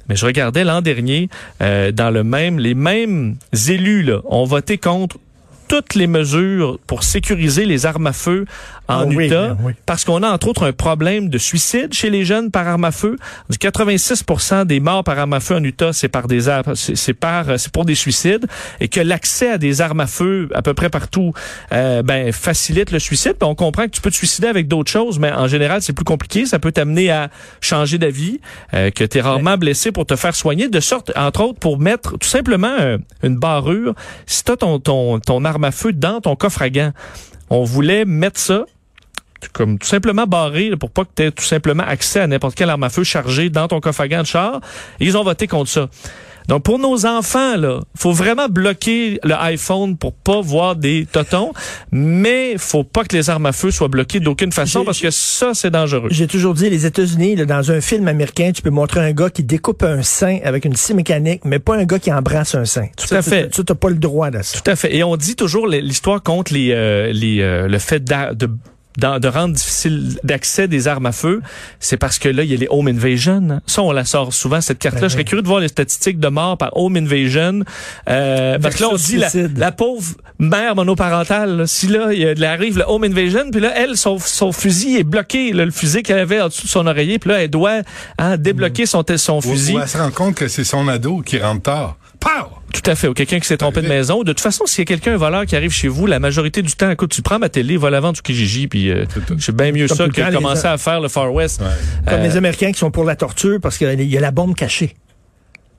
Mais 0.08 0.16
je 0.16 0.26
regardais 0.26 0.64
l'an 0.64 0.80
dernier 0.80 1.28
euh, 1.62 1.92
dans 1.92 2.10
le 2.10 2.24
même, 2.24 2.58
les 2.58 2.74
mêmes 2.74 3.36
élus 3.68 4.02
là 4.02 4.20
ont 4.24 4.44
voté 4.44 4.76
contre 4.76 5.16
toutes 5.70 5.94
les 5.94 6.08
mesures 6.08 6.80
pour 6.88 7.04
sécuriser 7.04 7.64
les 7.64 7.86
armes 7.86 8.08
à 8.08 8.12
feu 8.12 8.44
en 8.88 9.02
Ah 9.02 9.04
oui, 9.04 9.26
Utah, 9.26 9.50
ben 9.50 9.58
oui. 9.62 9.72
parce 9.86 10.04
qu'on 10.04 10.24
a 10.24 10.28
entre 10.28 10.48
autres 10.48 10.66
un 10.66 10.72
problème 10.72 11.28
de 11.28 11.38
suicide 11.38 11.94
chez 11.94 12.10
les 12.10 12.24
jeunes 12.24 12.50
par 12.50 12.66
arme 12.66 12.84
à 12.84 12.90
feu. 12.90 13.16
Du 13.50 13.56
86% 13.56 14.64
des 14.64 14.80
morts 14.80 15.04
par 15.04 15.16
arme 15.16 15.32
à 15.32 15.38
feu 15.38 15.54
en 15.54 15.62
Utah, 15.62 15.92
c'est 15.92 16.08
par 16.08 16.26
des 16.26 16.48
c'est 16.74 17.14
par, 17.14 17.60
c'est 17.60 17.70
pour 17.70 17.84
des 17.84 17.94
suicides, 17.94 18.46
et 18.80 18.88
que 18.88 18.98
l'accès 18.98 19.48
à 19.48 19.58
des 19.58 19.80
armes 19.80 20.00
à 20.00 20.08
feu 20.08 20.48
à 20.56 20.62
peu 20.62 20.74
près 20.74 20.90
partout, 20.90 21.34
euh, 21.72 22.02
ben 22.02 22.32
facilite 22.32 22.90
le 22.90 22.98
suicide. 22.98 23.34
Puis 23.38 23.48
on 23.48 23.54
comprend 23.54 23.84
que 23.84 23.90
tu 23.90 24.00
peux 24.00 24.10
te 24.10 24.16
suicider 24.16 24.48
avec 24.48 24.66
d'autres 24.66 24.90
choses, 24.90 25.20
mais 25.20 25.30
en 25.30 25.46
général 25.46 25.82
c'est 25.82 25.92
plus 25.92 26.04
compliqué. 26.04 26.46
Ça 26.46 26.58
peut 26.58 26.72
t'amener 26.72 27.12
à 27.12 27.30
changer 27.60 27.96
d'avis, 27.98 28.40
euh, 28.74 28.90
que 28.90 29.04
tu 29.04 29.18
es 29.18 29.20
rarement 29.20 29.56
blessé 29.56 29.92
pour 29.92 30.04
te 30.04 30.16
faire 30.16 30.34
soigner, 30.34 30.68
de 30.68 30.80
sorte, 30.80 31.12
entre 31.14 31.42
autres, 31.42 31.60
pour 31.60 31.78
mettre 31.78 32.18
tout 32.18 32.28
simplement 32.28 32.74
euh, 32.80 32.98
une 33.22 33.36
barrure. 33.36 33.94
Si 34.26 34.42
t'as 34.42 34.56
ton, 34.56 34.80
ton 34.80 35.20
ton 35.20 35.44
arme 35.44 35.59
à 35.64 35.70
feu 35.70 35.92
dans 35.92 36.20
ton 36.20 36.36
coffre 36.36 36.62
à 36.62 36.70
gants, 36.70 36.92
on 37.48 37.64
voulait 37.64 38.04
mettre 38.04 38.38
ça 38.38 38.64
comme 39.52 39.78
tout 39.78 39.86
simplement 39.86 40.26
barré 40.26 40.70
pour 40.76 40.90
pas 40.90 41.04
que 41.04 41.10
tu 41.16 41.22
aies 41.22 41.30
tout 41.30 41.44
simplement 41.44 41.82
accès 41.82 42.20
à 42.20 42.26
n'importe 42.26 42.54
quelle 42.54 42.68
arme 42.70 42.82
à 42.82 42.90
feu 42.90 43.04
chargée 43.04 43.48
dans 43.48 43.68
ton 43.68 43.80
coffre 43.80 44.02
à 44.02 44.08
gants 44.08 44.20
de 44.20 44.26
char. 44.26 44.60
Ils 45.00 45.16
ont 45.16 45.24
voté 45.24 45.46
contre 45.46 45.70
ça. 45.70 45.88
Donc 46.48 46.62
pour 46.62 46.78
nos 46.78 47.06
enfants 47.06 47.56
là, 47.56 47.80
faut 47.96 48.12
vraiment 48.12 48.48
bloquer 48.48 49.18
le 49.22 49.34
iPhone 49.34 49.96
pour 49.96 50.12
pas 50.12 50.40
voir 50.40 50.76
des 50.76 51.06
totons, 51.10 51.52
mais 51.92 52.54
faut 52.58 52.84
pas 52.84 53.04
que 53.04 53.16
les 53.16 53.30
armes 53.30 53.46
à 53.46 53.52
feu 53.52 53.70
soient 53.70 53.88
bloquées 53.88 54.20
d'aucune 54.20 54.52
façon 54.52 54.84
parce 54.84 55.00
que 55.00 55.10
ça 55.10 55.52
c'est 55.54 55.70
dangereux. 55.70 56.08
J'ai 56.10 56.26
toujours 56.26 56.54
dit, 56.54 56.68
les 56.70 56.86
États-Unis, 56.86 57.36
dans 57.46 57.70
un 57.70 57.80
film 57.80 58.08
américain, 58.08 58.52
tu 58.54 58.62
peux 58.62 58.70
montrer 58.70 59.00
un 59.00 59.12
gars 59.12 59.30
qui 59.30 59.42
découpe 59.42 59.82
un 59.82 60.02
sein 60.02 60.38
avec 60.44 60.64
une 60.64 60.76
scie 60.76 60.94
mécanique, 60.94 61.42
mais 61.44 61.58
pas 61.58 61.76
un 61.76 61.84
gars 61.84 61.98
qui 61.98 62.12
embrasse 62.12 62.54
un 62.54 62.64
sein. 62.64 62.86
Tout 62.96 63.14
à 63.14 63.22
fait. 63.22 63.48
Tu 63.50 63.62
n'as 63.68 63.74
pas 63.74 63.90
le 63.90 63.96
droit 63.96 64.30
de 64.30 64.42
ça. 64.42 64.58
Tout 64.58 64.70
à 64.70 64.76
fait. 64.76 64.94
Et 64.94 65.04
on 65.04 65.16
dit 65.16 65.36
toujours 65.36 65.66
l'histoire 65.66 66.22
contre 66.22 66.52
les, 66.52 66.72
euh, 66.72 67.12
les 67.12 67.40
euh, 67.40 67.68
le 67.68 67.78
fait 67.78 68.02
de 68.02 68.50
de 68.98 69.28
rendre 69.28 69.54
difficile 69.54 70.18
d'accès 70.24 70.66
des 70.68 70.88
armes 70.88 71.06
à 71.06 71.12
feu, 71.12 71.40
c'est 71.78 71.96
parce 71.96 72.18
que 72.18 72.28
là, 72.28 72.42
il 72.42 72.50
y 72.50 72.54
a 72.54 72.56
les 72.56 72.66
home 72.70 72.88
invasion. 72.88 73.60
Ça, 73.66 73.82
on 73.82 73.92
la 73.92 74.04
sort 74.04 74.32
souvent, 74.34 74.60
cette 74.60 74.78
carte-là. 74.78 75.02
Ben 75.02 75.08
Je 75.08 75.12
serais 75.12 75.24
curieux 75.24 75.42
de 75.42 75.46
voir 75.48 75.60
les 75.60 75.68
statistiques 75.68 76.18
de 76.18 76.28
morts 76.28 76.58
par 76.58 76.76
home 76.76 76.96
invasion. 76.96 77.60
Euh, 78.08 78.58
parce 78.58 78.74
que 78.76 78.82
là, 78.82 78.88
on 78.92 78.96
dit 78.96 79.20
la, 79.56 79.72
pauvre 79.72 80.04
mère 80.38 80.74
monoparentale, 80.74 81.56
là, 81.58 81.66
si 81.66 81.86
là, 81.86 82.12
il 82.12 82.18
y 82.20 82.26
a- 82.26 82.32
il 82.32 82.44
arrive 82.44 82.78
le 82.78 82.84
home 82.88 83.04
invasion, 83.04 83.50
puis 83.50 83.60
là, 83.60 83.72
elle, 83.76 83.96
son, 83.96 84.18
son 84.18 84.52
fusil 84.52 84.96
est 84.96 85.04
bloqué, 85.04 85.52
là, 85.52 85.64
le 85.64 85.70
fusil 85.70 86.02
qu'elle 86.02 86.18
avait 86.18 86.40
en 86.40 86.48
dessous 86.48 86.64
de 86.64 86.68
son 86.70 86.86
oreiller, 86.86 87.18
puis 87.18 87.30
là, 87.30 87.42
elle 87.42 87.50
doit 87.50 87.82
hein, 88.18 88.36
débloquer 88.36 88.86
son, 88.86 89.04
son 89.16 89.38
Ou, 89.38 89.42
fusil. 89.42 89.74
ou 89.76 89.80
elle 89.80 89.88
se 89.88 89.98
rend 89.98 90.10
compte 90.10 90.34
que 90.34 90.48
c'est 90.48 90.64
son 90.64 90.88
ado 90.88 91.22
qui 91.24 91.38
rentre 91.38 91.62
tard. 91.62 91.96
Pow! 92.18 92.59
Tout 92.72 92.88
à 92.90 92.94
fait. 92.94 93.08
Ou 93.08 93.14
quelqu'un 93.14 93.40
qui 93.40 93.46
s'est 93.46 93.56
trompé 93.56 93.82
de 93.82 93.88
maison. 93.88 94.22
De 94.22 94.32
toute 94.32 94.40
façon, 94.40 94.66
s'il 94.66 94.80
y 94.80 94.82
a 94.82 94.84
quelqu'un, 94.86 95.14
un 95.14 95.16
voleur 95.16 95.46
qui 95.46 95.56
arrive 95.56 95.72
chez 95.72 95.88
vous, 95.88 96.06
la 96.06 96.18
majorité 96.18 96.62
du 96.62 96.72
temps, 96.72 96.90
écoute, 96.90 97.10
tu 97.10 97.22
prends 97.22 97.38
ma 97.38 97.48
télé, 97.48 97.76
va 97.76 97.90
la 97.90 98.00
vendre 98.00 98.14
du 98.14 98.22
Kijiji, 98.22 98.68
puis 98.68 98.90
euh, 98.90 99.04
C'est 99.38 99.54
bien 99.54 99.72
mieux 99.72 99.86
Comme 99.88 99.96
ça 99.96 100.08
que 100.08 100.30
de 100.30 100.34
commencer 100.34 100.66
à 100.66 100.78
faire 100.78 101.00
le 101.00 101.08
Far 101.08 101.32
West. 101.32 101.60
Comme 102.06 102.20
Euh, 102.20 102.22
les 102.22 102.36
Américains 102.36 102.72
qui 102.72 102.78
sont 102.78 102.90
pour 102.90 103.04
la 103.04 103.16
torture 103.16 103.58
parce 103.60 103.78
qu'il 103.78 104.02
y 104.02 104.16
a 104.16 104.20
la 104.20 104.30
bombe 104.30 104.54
cachée. 104.54 104.94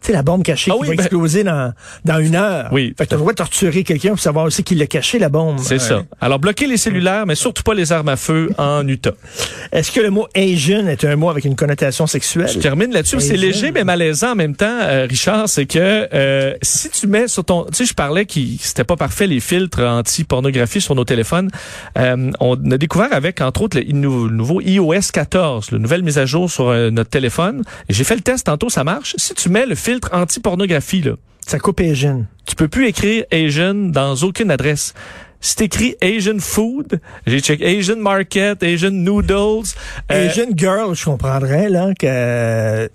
Tu 0.01 0.07
sais, 0.07 0.13
la 0.13 0.23
bombe 0.23 0.41
cachée 0.43 0.71
Ah 0.71 0.75
qui 0.75 0.81
oui, 0.81 0.87
va 0.89 0.95
ben- 0.95 1.03
exploser 1.03 1.43
dans, 1.43 1.73
dans 2.05 2.19
une 2.19 2.35
heure. 2.35 2.69
Oui. 2.71 2.93
Fait 2.97 3.05
que 3.05 3.11
tu 3.15 3.21
dois 3.21 3.33
torturer 3.35 3.83
quelqu'un 3.83 4.09
pour 4.09 4.19
savoir 4.19 4.45
aussi 4.45 4.63
qui 4.63 4.73
l'a 4.75 4.87
caché, 4.87 5.19
la 5.19 5.29
bombe. 5.29 5.59
C'est 5.59 5.77
ça. 5.79 6.03
Alors, 6.19 6.39
bloquer 6.39 6.65
les 6.67 6.77
cellulaires, 6.77 7.25
mais 7.27 7.35
surtout 7.35 7.61
pas 7.63 7.73
les 7.75 7.91
armes 7.91 8.09
à 8.09 8.15
feu 8.15 8.49
en 8.57 8.87
Utah. 8.87 9.11
Est-ce 9.71 9.91
que 9.91 9.99
le 10.01 10.09
mot 10.09 10.27
Asian 10.35 10.87
est 10.87 11.05
un 11.05 11.15
mot 11.15 11.29
avec 11.29 11.45
une 11.45 11.55
connotation 11.55 12.07
sexuelle? 12.07 12.49
Je 12.51 12.59
termine 12.59 12.91
là-dessus. 12.91 13.19
C'est 13.19 13.37
léger 13.37 13.71
mais 13.71 13.83
malaisant 13.83 14.31
en 14.31 14.35
même 14.35 14.55
temps, 14.55 14.65
euh, 14.81 15.05
Richard. 15.07 15.47
C'est 15.47 15.65
que 15.67 16.07
euh, 16.13 16.55
si 16.63 16.89
tu 16.89 17.05
mets 17.07 17.27
sur 17.27 17.45
ton, 17.45 17.65
tu 17.65 17.75
sais, 17.75 17.85
je 17.85 17.93
parlais 17.93 18.25
qui 18.25 18.59
c'était 18.61 18.83
pas 18.83 18.95
parfait 18.95 19.27
les 19.27 19.39
filtres 19.39 19.81
anti-pornographie 19.81 20.81
sur 20.81 20.95
nos 20.95 21.05
téléphones. 21.05 21.49
Euh, 21.97 22.31
on 22.39 22.55
a 22.71 22.77
découvert 22.77 23.13
avec 23.13 23.41
entre 23.41 23.61
autres 23.61 23.77
le 23.79 23.91
nou- 23.93 24.29
nouveau 24.29 24.61
iOS 24.61 25.11
14, 25.13 25.71
la 25.71 25.77
nouvelle 25.79 26.03
mise 26.03 26.17
à 26.17 26.25
jour 26.25 26.49
sur 26.49 26.69
euh, 26.69 26.89
notre 26.89 27.09
téléphone. 27.11 27.63
J'ai 27.89 28.03
fait 28.03 28.15
le 28.15 28.21
test 28.21 28.47
tantôt, 28.47 28.69
ça 28.69 28.83
marche. 28.83 29.13
Si 29.17 29.33
tu 29.35 29.49
mets 29.49 29.65
le 29.65 29.75
filtre 29.75 29.90
anti-pornographie 30.11 31.01
là, 31.01 31.13
Ça 31.45 31.59
coupe 31.59 31.79
Asian. 31.81 32.25
tu 32.45 32.55
peux 32.55 32.67
plus 32.67 32.87
écrire 32.87 33.25
Asian 33.31 33.73
dans 33.73 34.15
aucune 34.15 34.51
adresse. 34.51 34.93
Si 35.43 35.55
t'écris 35.55 35.95
Asian 36.03 36.37
food, 36.37 36.99
j'ai 37.25 37.39
checké 37.39 37.65
Asian 37.79 37.95
market, 37.97 38.61
Asian 38.61 38.91
noodles. 38.91 39.63
euh, 40.11 40.29
Asian 40.29 40.45
girl, 40.55 40.93
je 40.93 41.03
comprendrais, 41.03 41.67
là, 41.67 41.93
que, 41.99 42.05
euh, 42.05 42.87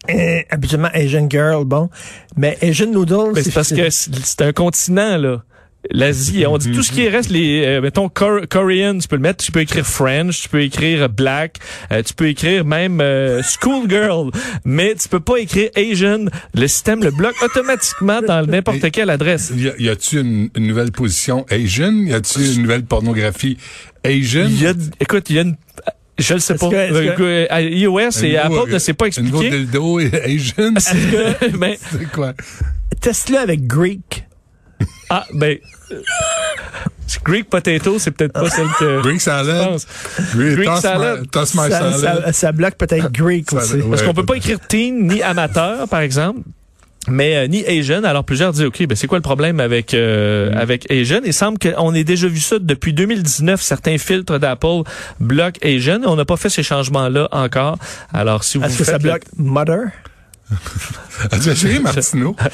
habituellement, 0.49 0.91
Asian 0.95 1.27
girl, 1.29 1.65
bon. 1.65 1.91
Mais 2.37 2.57
Asian 2.63 2.87
noodles, 2.93 3.33
Mais 3.35 3.43
c'est 3.43 3.53
parce 3.53 3.73
que 3.75 3.91
c'est 3.91 4.43
un 4.43 4.53
continent, 4.53 5.17
là. 5.17 5.43
L'Asie, 5.91 6.45
on 6.47 6.59
dit 6.59 6.73
tout 6.73 6.83
ce 6.83 6.93
qui 6.93 7.09
reste, 7.09 7.31
les, 7.31 7.65
euh, 7.65 7.81
mettons, 7.81 8.09
Cor- 8.09 8.47
Korean, 8.49 8.99
tu 8.99 9.09
peux 9.09 9.17
le 9.17 9.23
mettre, 9.23 9.45
tu 9.45 9.53
peux 9.53 9.61
écrire 9.61 9.87
French, 9.87 10.43
tu 10.43 10.49
peux 10.49 10.63
écrire 10.63 11.09
Black, 11.09 11.57
euh, 11.93 12.03
tu 12.03 12.15
peux 12.15 12.29
écrire 12.29 12.65
même 12.65 13.01
euh, 13.01 13.43
Schoolgirl, 13.43 14.31
mais 14.65 14.95
tu 14.95 15.09
peux 15.09 15.21
pas 15.21 15.37
écrire 15.39 15.71
Asian. 15.77 16.27
Le 16.55 16.67
système 16.69 17.03
le 17.03 17.11
bloque 17.11 17.37
automatiquement 17.43 18.21
dans 18.23 18.45
n'importe 18.47 18.91
quelle 18.91 19.11
adresse. 19.11 19.53
Y, 19.57 19.89
a-tu 19.89 20.21
une, 20.21 20.51
une 20.57 20.67
nouvelle 20.67 20.93
position 20.93 21.47
Asian? 21.51 21.93
Y 22.07 22.13
a-tu 22.15 22.41
une 22.55 22.63
nouvelle 22.63 22.85
pornographie 22.85 23.59
Asian? 24.05 24.49
Y 24.49 24.67
a, 24.67 24.73
écoute, 25.01 25.31
il 25.31 25.37
y 25.37 25.39
a 25.39 25.43
une, 25.43 25.57
je 26.19 26.35
le 26.35 26.41
sais 26.41 26.55
pas. 26.55 26.69
que- 26.69 26.75
Euh, 26.75 27.47
euh, 27.51 27.61
iOS 27.61 28.25
et 28.25 28.39
nouveau, 28.45 28.61
Apple 28.63 28.73
ne 28.73 28.79
s'est 28.79 28.95
pas 28.95 29.07
Un 29.07 29.23
nouveau 29.23 29.43
expliqué. 29.43 29.65
dildo 29.65 29.99
Asian? 30.25 30.73
mais, 31.59 31.79
C'est 31.93 32.11
quoi? 32.11 32.33
teste-le 33.01 33.39
avec 33.39 33.67
Greek. 33.67 34.26
Ah, 35.11 35.25
ben, 35.35 35.59
euh, 35.93 36.01
Greek 37.25 37.49
potato, 37.49 37.99
c'est 37.99 38.11
peut-être 38.11 38.33
pas 38.33 38.51
celle 38.51 38.67
que. 38.79 39.03
Greek 39.03 39.21
salad? 39.21 39.63
je 39.63 39.69
pense. 39.69 39.87
Greek, 40.35 40.55
Greek 40.57 40.69
toss 40.69 40.81
salad. 40.81 41.21
My, 41.21 41.29
toss 41.29 41.55
my 41.55 41.61
Ça, 41.71 41.93
salad. 41.93 42.25
ça, 42.27 42.33
ça 42.33 42.53
bloque 42.53 42.75
peut-être 42.77 43.13
Greek 43.13 43.51
Ça- 43.51 43.57
aussi. 43.59 43.75
ouais. 43.75 43.83
Parce 43.91 44.03
qu'on 44.03 44.15
peut 44.15 44.27
pas 44.27 44.35
écrire 44.37 44.59
teen 44.61 45.07
ni 45.07 45.23
amateur, 45.23 45.89
par 45.89 46.01
exemple. 46.01 46.41
Mais 47.09 47.37
euh, 47.37 47.47
ni 47.47 47.65
Asian. 47.65 48.03
Alors 48.03 48.25
plusieurs 48.25 48.53
disent 48.53 48.65
ok, 48.65 48.85
ben 48.89 48.97
c'est 48.97 49.07
quoi 49.07 49.19
le 49.19 49.23
problème 49.23 49.61
avec 49.61 49.95
euh, 49.95 50.51
Mm. 50.51 50.57
avec 50.59 50.91
Asian? 50.91 51.21
Il 51.25 51.33
semble 51.33 51.57
qu'on 51.59 51.95
ait 51.95 52.03
déjà 52.03 52.27
vu 52.27 52.41
ça 52.41 52.59
depuis 52.59 52.93
2019. 52.93 53.63
Certains 53.63 53.97
filtres 53.99 54.41
d'Apple 54.41 54.83
bloquent 55.21 55.61
Asian. 55.63 56.01
On 56.05 56.17
n'a 56.17 56.25
pas 56.25 56.37
fait 56.37 56.49
ces 56.49 56.65
changements-là 56.65 57.29
encore. 57.31 57.79
Alors 58.13 58.43
si 58.43 58.59
vous 58.59 58.65
Est-ce 58.65 58.79
que 58.79 58.85
ça 58.85 58.95
le- 58.95 58.99
bloque 58.99 59.23
Mother? 59.37 59.83
As-tu 61.33 61.49
essayé 61.51 61.79
Martineau? 61.81 62.37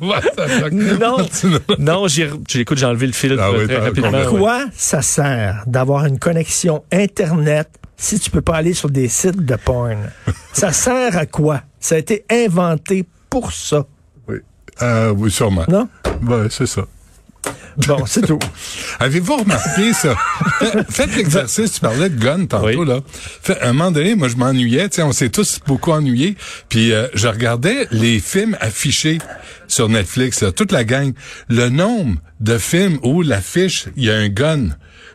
Non. 0.00 1.16
Non, 1.78 2.08
j'ai 2.08 2.30
j'écoute, 2.48 2.78
j'ai 2.78 2.86
enlevé 2.86 3.06
le 3.06 3.12
filtre 3.12 3.38
Ah 3.40 3.50
oui, 3.52 3.66
très 3.66 3.78
rapidement. 3.78 4.24
Quoi 4.28 4.64
ça 4.74 5.02
sert 5.02 5.62
d'avoir 5.66 6.06
une 6.06 6.18
connexion 6.18 6.84
Internet 6.92 7.68
si 7.96 8.18
tu 8.18 8.30
peux 8.30 8.40
pas 8.40 8.56
aller 8.56 8.72
sur 8.74 8.90
des 8.90 9.08
sites 9.08 9.44
de 9.44 9.56
porn? 9.56 9.98
ça 10.52 10.72
sert 10.72 11.16
à 11.16 11.26
quoi? 11.26 11.62
Ça 11.78 11.94
a 11.94 11.98
été 11.98 12.24
inventé 12.30 13.04
pour 13.28 13.52
ça, 13.52 13.84
Oui. 14.28 14.36
Euh, 14.82 15.10
oui, 15.16 15.30
sûrement. 15.30 15.64
non? 15.68 15.88
Ouais, 16.26 16.46
c'est 16.50 16.66
ça. 16.66 16.82
Bon, 17.86 18.04
c'est 18.06 18.26
tout. 18.26 18.38
Avez-vous 18.98 19.36
remarqué 19.36 19.92
ça? 19.92 20.14
Faites 20.90 21.16
l'exercice, 21.16 21.72
tu 21.74 21.80
parlais 21.80 22.08
de 22.08 22.18
gun 22.18 22.46
tantôt, 22.46 22.66
Oui. 22.66 22.86
là. 22.86 23.00
Fait, 23.42 23.58
à 23.60 23.68
un 23.68 23.72
moment 23.72 23.90
donné, 23.90 24.14
moi, 24.14 24.28
je 24.28 24.36
m'ennuyais, 24.36 24.88
tu 24.88 24.96
sais, 24.96 25.02
on 25.02 25.12
s'est 25.12 25.28
tous 25.30 25.60
beaucoup 25.66 25.92
ennuyés, 25.92 26.36
puis 26.68 26.92
euh, 26.92 27.06
je 27.14 27.28
regardais 27.28 27.86
les 27.90 28.18
films 28.20 28.56
affichés 28.60 29.18
sur 29.68 29.88
Netflix, 29.88 30.42
là, 30.42 30.52
toute 30.52 30.72
la 30.72 30.84
gang. 30.84 31.12
Le 31.48 31.68
nombre 31.68 32.16
de 32.40 32.58
films 32.58 32.98
où 33.02 33.22
l'affiche, 33.22 33.86
il 33.96 34.04
y 34.04 34.10
a 34.10 34.16
un 34.16 34.28
gun. 34.28 34.68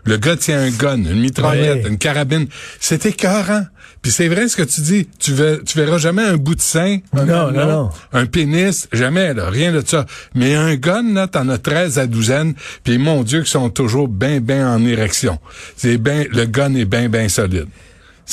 Le 0.05 0.17
gars 0.17 0.37
tient 0.37 0.59
un 0.59 0.69
gun, 0.69 0.97
une 0.97 1.19
mitraillette, 1.19 1.81
Oui. 1.83 1.89
une 1.89 1.97
carabine. 1.97 2.47
C'est 2.79 3.05
écœurant. 3.05 3.65
Puis 4.05 4.11
c'est 4.11 4.27
vrai 4.27 4.47
ce 4.47 4.55
que 4.55 4.61
tu 4.61 4.81
dis. 4.81 5.07
Tu, 5.17 5.33
ver- 5.33 5.63
tu 5.65 5.79
verras 5.79 5.97
jamais 5.97 6.21
un 6.21 6.37
bout 6.37 6.53
de 6.53 6.61
sein, 6.61 6.99
un 7.13 7.25
Non, 7.25 7.51
non, 7.51 7.65
non. 7.65 7.89
un 8.13 8.27
pénis, 8.27 8.87
jamais, 8.93 9.33
là, 9.33 9.49
rien 9.49 9.71
de 9.71 9.81
ça. 9.83 10.05
Mais 10.35 10.53
un 10.53 10.75
gun, 10.75 11.11
là, 11.15 11.25
t'en 11.25 11.49
as 11.49 11.57
13 11.57 11.97
à 11.97 12.05
douzaine, 12.05 12.53
puis 12.83 12.99
mon 12.99 13.23
Dieu, 13.23 13.39
qu'ils 13.39 13.49
sont 13.49 13.71
toujours 13.71 14.07
bien, 14.07 14.41
bien 14.41 14.71
en 14.71 14.85
érection. 14.85 15.39
C'est 15.75 15.97
ben, 15.97 16.27
le 16.31 16.45
gun 16.45 16.75
est 16.75 16.85
bien, 16.85 17.09
bien 17.09 17.27
solide. 17.29 17.65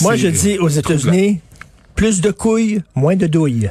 Moi, 0.02 0.12
C'est- 0.12 0.18
je 0.18 0.28
dis 0.28 0.58
aux 0.58 0.68
États-Unis, 0.68 1.40
plus 1.94 2.20
de 2.20 2.30
couilles, 2.32 2.82
moins 2.94 3.16
de 3.16 3.26
douilles. 3.26 3.70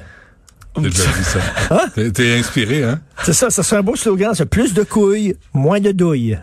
J'ai 0.77 0.89
déjà 0.89 1.03
dit 1.03 1.23
ça. 1.23 1.85
T'es- 2.15 2.33
inspiré, 2.39 2.83
hein? 2.83 2.99
C'est 3.23 3.33
ça, 3.33 3.51
ça 3.51 3.61
serait 3.61 3.77
un 3.81 3.83
beau 3.83 3.95
slogan, 3.95 4.33
ça. 4.33 4.47
Plus 4.47 4.73
de 4.73 4.81
couilles, 4.81 5.35
moins 5.53 5.79
de 5.79 5.91
douilles. 5.91 6.39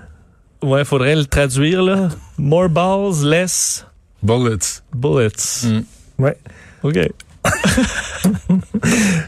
Ouais, 0.62 0.84
faudrait 0.84 1.16
le 1.16 1.24
traduire 1.24 1.82
là. 1.82 2.10
More 2.38 2.68
balls, 2.68 3.24
less 3.28 3.84
Bullets. 4.22 4.82
bullets. 4.94 5.64
Mm. 5.64 5.80
Ouais. 6.18 6.36
Ok. 6.82 6.98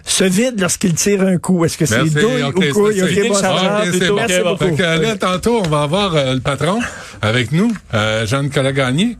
Se 0.04 0.25
vide 0.25 0.61
lorsqu'il 0.61 0.94
tire 0.94 1.23
un 1.23 1.38
coup. 1.38 1.64
Est-ce 1.64 1.78
que 1.78 1.87
c'est 1.87 2.04
douille 2.11 2.42
ok, 2.42 2.56
ou 2.56 2.73
couille? 2.73 3.00
bon. 3.28 3.35
Ah, 3.42 3.82
ok, 3.82 3.88
c'est 3.92 3.99
plutôt. 3.99 4.14
bon. 4.14 4.20
Merci 4.20 4.40
bon. 4.42 4.50
beaucoup. 4.50 4.64
Fait 4.64 4.75
que 4.75 4.82
là, 4.82 5.16
tantôt, 5.16 5.62
on 5.64 5.68
va 5.68 5.82
avoir 5.82 6.14
euh, 6.16 6.35
le 6.35 6.40
patron 6.40 6.80
avec 7.23 7.52
nous, 7.52 7.73
euh, 7.94 8.26
Jean-Nicolas 8.26 8.73
Gagné. 8.73 9.16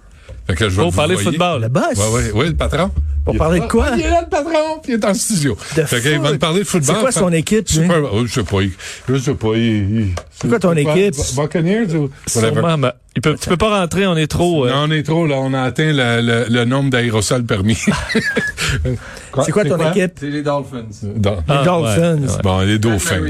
Fait 0.47 0.55
que 0.55 0.69
je 0.69 0.75
vais 0.75 0.83
Pour 0.83 0.91
vous 0.91 0.97
parler 0.97 1.17
football. 1.17 1.63
Le 1.63 1.69
boss. 1.69 1.97
Ouais, 1.97 2.33
ouais, 2.33 2.49
le 2.49 2.57
patron. 2.57 2.91
Pour 3.25 3.35
Il 3.35 3.37
est- 3.37 3.39
parler 3.39 3.61
de 3.61 3.67
quoi? 3.67 3.87
Ah, 3.91 3.95
il 3.97 4.03
est 4.05 4.11
là, 4.11 4.21
le 4.23 4.29
patron, 4.29 4.81
puis 4.83 4.93
il 4.93 4.95
est 4.95 5.05
en 5.05 5.13
studio. 5.15 5.57
De 5.77 5.83
fait 5.85 6.01
qu'il 6.01 6.19
va 6.21 6.33
nous 6.33 6.39
parler 6.39 6.61
de 6.61 6.65
football. 6.65 6.95
C'est 6.97 7.01
quoi 7.03 7.13
son 7.13 7.33
équipe? 7.33 7.69
Super, 7.69 8.03
oh, 8.13 8.27
je 8.27 8.33
sais 8.33 8.43
pas. 8.45 8.61
il- 8.63 8.73
Je 9.09 9.17
sais 9.19 9.35
pas. 9.35 9.49
il- 9.57 10.01
il- 10.01 10.15
C'est 10.31 10.49
quoi 10.49 10.59
ton 10.59 10.73
équipe? 10.75 11.15
Buccaneers 11.37 11.95
ou. 11.97 12.11
Sûrement, 12.27 12.79
il 13.17 13.21
peut, 13.23 13.37
tu 13.41 13.49
peux 13.49 13.57
pas 13.57 13.81
rentrer, 13.81 14.07
on 14.07 14.17
est 14.17 14.27
trop. 14.27 14.65
euh, 14.67 14.71
Non, 14.71 14.85
on 14.89 14.91
est 14.91 15.03
trop, 15.03 15.27
là. 15.27 15.37
On 15.39 15.53
a 15.53 15.63
atteint 15.63 15.93
le, 15.93 16.21
le, 16.23 16.47
le 16.49 16.65
nombre 16.65 16.91
d'aérosols 16.91 17.45
permis. 17.45 17.75
C'est 19.45 19.53
quoi 19.53 19.65
ton 19.65 19.91
équipe? 19.91 20.13
C'est 20.19 20.31
les 20.31 20.43
Dolphins. 20.43 20.87
Dans- 21.03 21.39
ah, 21.49 21.59
Les 21.59 21.65
Dolphins. 21.65 22.15
ouais, 22.17 22.27
ouais. 22.29 22.43
Bon, 22.43 22.61
les 22.61 22.79
dauphins. 22.79 23.21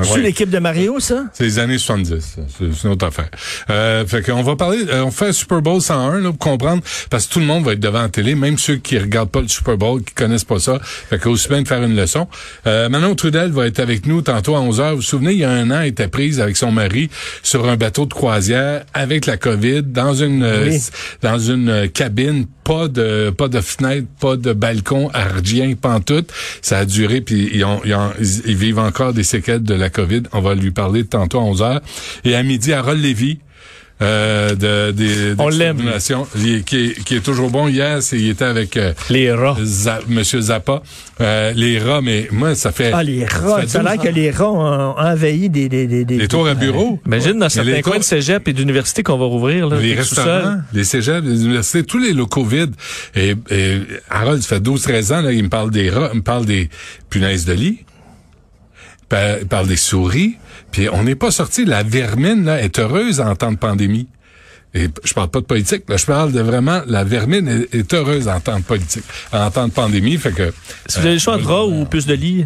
Ah, 0.00 0.04
C'est 0.04 0.14
ouais. 0.14 0.20
l'équipe 0.22 0.50
de 0.50 0.58
Mario, 0.58 1.00
ça? 1.00 1.24
C'est 1.32 1.44
les 1.44 1.58
années 1.58 1.78
70. 1.78 2.20
ça. 2.20 2.42
C'est 2.58 2.84
une 2.84 2.90
autre 2.90 3.06
affaire. 3.06 3.28
Euh, 3.70 4.06
fait 4.06 4.22
qu'on 4.22 4.42
va 4.42 4.56
parler, 4.56 4.78
euh, 4.88 5.02
on 5.04 5.10
fait 5.10 5.28
un 5.28 5.32
Super 5.32 5.60
Bowl 5.62 5.80
101 5.80 6.20
là, 6.20 6.28
pour 6.30 6.38
comprendre, 6.38 6.82
parce 7.10 7.26
que 7.26 7.32
tout 7.34 7.40
le 7.40 7.46
monde 7.46 7.64
va 7.64 7.72
être 7.72 7.80
devant 7.80 8.02
la 8.02 8.08
télé, 8.08 8.34
même 8.34 8.58
ceux 8.58 8.76
qui 8.76 8.98
regardent 8.98 9.30
pas 9.30 9.40
le 9.40 9.48
Super 9.48 9.76
Bowl, 9.76 10.02
qui 10.02 10.14
connaissent 10.14 10.44
pas 10.44 10.58
ça. 10.58 10.78
Fait 10.82 11.18
qu'aussi 11.18 11.48
bien 11.48 11.62
de 11.62 11.68
faire 11.68 11.82
une 11.82 11.96
leçon. 11.96 12.28
Euh, 12.66 12.88
Manon 12.88 13.14
Trudel 13.14 13.50
va 13.50 13.66
être 13.66 13.80
avec 13.80 14.06
nous 14.06 14.22
tantôt 14.22 14.56
à 14.56 14.60
11h. 14.60 14.90
Vous 14.90 14.96
vous 14.96 15.02
souvenez, 15.02 15.32
il 15.32 15.38
y 15.38 15.44
a 15.44 15.50
un 15.50 15.70
an, 15.70 15.80
elle 15.80 15.88
était 15.88 16.08
prise 16.08 16.40
avec 16.40 16.56
son 16.56 16.70
mari 16.72 17.10
sur 17.42 17.68
un 17.68 17.76
bateau 17.76 18.06
de 18.06 18.14
croisière 18.14 18.84
avec 18.94 19.26
la 19.26 19.36
COVID 19.36 19.82
dans 19.82 20.14
une 20.14 20.42
euh, 20.42 20.66
Oui. 20.68 20.78
dans 21.22 21.38
une 21.38 21.68
euh, 21.68 21.86
cabine, 21.88 22.46
pas 22.64 22.88
de 22.88 23.30
pas 23.30 23.48
de 23.48 23.60
fenêtre, 23.60 24.06
pas 24.20 24.36
de 24.36 24.52
balcon, 24.52 25.10
ardien, 25.14 25.74
pantoute. 25.74 26.30
Ça 26.62 26.78
a 26.78 26.84
duré, 26.84 27.20
puis 27.20 27.50
ils, 27.52 27.64
ont- 27.64 27.80
ils, 27.84 27.94
ont- 27.94 28.12
ils 28.18 28.56
vivent 28.56 28.78
encore 28.78 29.12
des 29.12 29.22
séquelles 29.24 29.62
de 29.62 29.74
la 29.74 29.87
COVID. 29.90 30.22
On 30.32 30.40
va 30.40 30.54
lui 30.54 30.70
parler 30.70 31.04
tantôt 31.04 31.38
à 31.40 31.42
11h. 31.44 31.80
Et 32.24 32.34
à 32.34 32.42
midi, 32.42 32.72
Harold 32.72 33.00
Lévy, 33.02 33.38
euh, 34.00 34.54
de, 34.54 34.92
des 34.92 35.34
On 35.38 35.48
l'aime, 35.48 35.78
qui, 36.64 36.76
est, 36.84 37.02
qui 37.04 37.16
est 37.16 37.20
toujours 37.20 37.50
bon. 37.50 37.66
Hier, 37.66 38.00
c'est, 38.00 38.16
il 38.16 38.28
était 38.28 38.44
avec 38.44 38.76
euh, 38.76 38.92
Les 39.10 39.32
rats. 39.32 39.56
Za- 39.60 39.98
Monsieur 40.06 40.40
Zappa. 40.40 40.82
Euh, 41.20 41.52
les 41.56 41.80
rats, 41.80 42.00
mais 42.00 42.28
moi, 42.30 42.54
ça 42.54 42.70
fait... 42.70 42.92
Ah, 42.94 43.02
les 43.02 43.24
rats. 43.24 43.66
Ça 43.66 43.80
a 43.80 43.82
l'air 43.82 43.96
12 43.96 44.04
que 44.04 44.08
les 44.14 44.30
rats 44.30 44.52
ont 44.52 44.94
envahi 44.96 45.50
des... 45.50 45.68
des, 45.68 45.88
des, 45.88 46.04
des 46.04 46.16
Les 46.16 46.28
tours 46.28 46.46
à 46.46 46.54
bureau. 46.54 47.00
Imagine 47.06 47.40
dans 47.40 47.48
certains 47.48 47.80
coins 47.82 47.98
de 47.98 48.04
cégep 48.04 48.46
et 48.46 48.52
d'université 48.52 49.02
qu'on 49.02 49.18
va 49.18 49.24
rouvrir. 49.26 49.68
Là, 49.68 49.80
les 49.80 49.94
restaurants, 49.96 50.58
les 50.72 50.84
cégeps, 50.84 51.26
les 51.26 51.44
universités, 51.44 51.82
tous 51.82 51.98
les 51.98 52.12
locaux 52.12 52.44
vides. 52.44 52.76
Et, 53.16 53.34
et 53.50 53.80
Harold, 54.10 54.42
ça 54.42 54.48
fait 54.58 54.62
12-13 54.62 55.12
ans, 55.12 55.22
là, 55.22 55.32
il 55.32 55.42
me 55.42 55.48
parle 55.48 55.72
des 55.72 55.90
rats, 55.90 56.10
il 56.12 56.18
me 56.18 56.22
parle 56.22 56.46
des 56.46 56.70
punaises 57.10 57.46
de 57.46 57.52
lit, 57.52 57.80
par- 59.08 59.38
il 59.40 59.46
parle 59.46 59.66
des 59.68 59.76
souris. 59.76 60.36
Puis 60.70 60.88
on 60.90 61.02
n'est 61.02 61.14
pas 61.14 61.30
sorti. 61.30 61.64
La 61.64 61.82
vermine 61.82 62.44
là, 62.44 62.60
est 62.62 62.78
heureuse 62.78 63.20
en 63.20 63.34
temps 63.36 63.52
de 63.52 63.56
pandémie. 63.58 64.08
Et 64.74 64.88
je 65.02 65.14
parle 65.14 65.28
pas 65.30 65.40
de 65.40 65.46
politique, 65.46 65.84
là, 65.88 65.96
je 65.96 66.04
parle 66.04 66.30
de 66.30 66.40
vraiment 66.40 66.82
la 66.86 67.02
vermine 67.02 67.48
est, 67.48 67.74
est 67.74 67.94
heureuse 67.94 68.28
en 68.28 68.38
temps 68.38 68.58
de 68.58 68.64
politique, 68.64 69.02
en 69.32 69.50
temps 69.50 69.66
de 69.66 69.72
pandémie. 69.72 70.18
Fait 70.18 70.30
que 70.32 70.52
Si 70.86 70.98
vous 71.00 71.06
avez 71.06 71.14
le 71.14 71.20
choix 71.20 71.34
euh, 71.34 71.38
entre 71.38 71.48
rats 71.48 71.66
ou 71.66 71.86
plus 71.86 72.04
de 72.06 72.12
lits, 72.12 72.44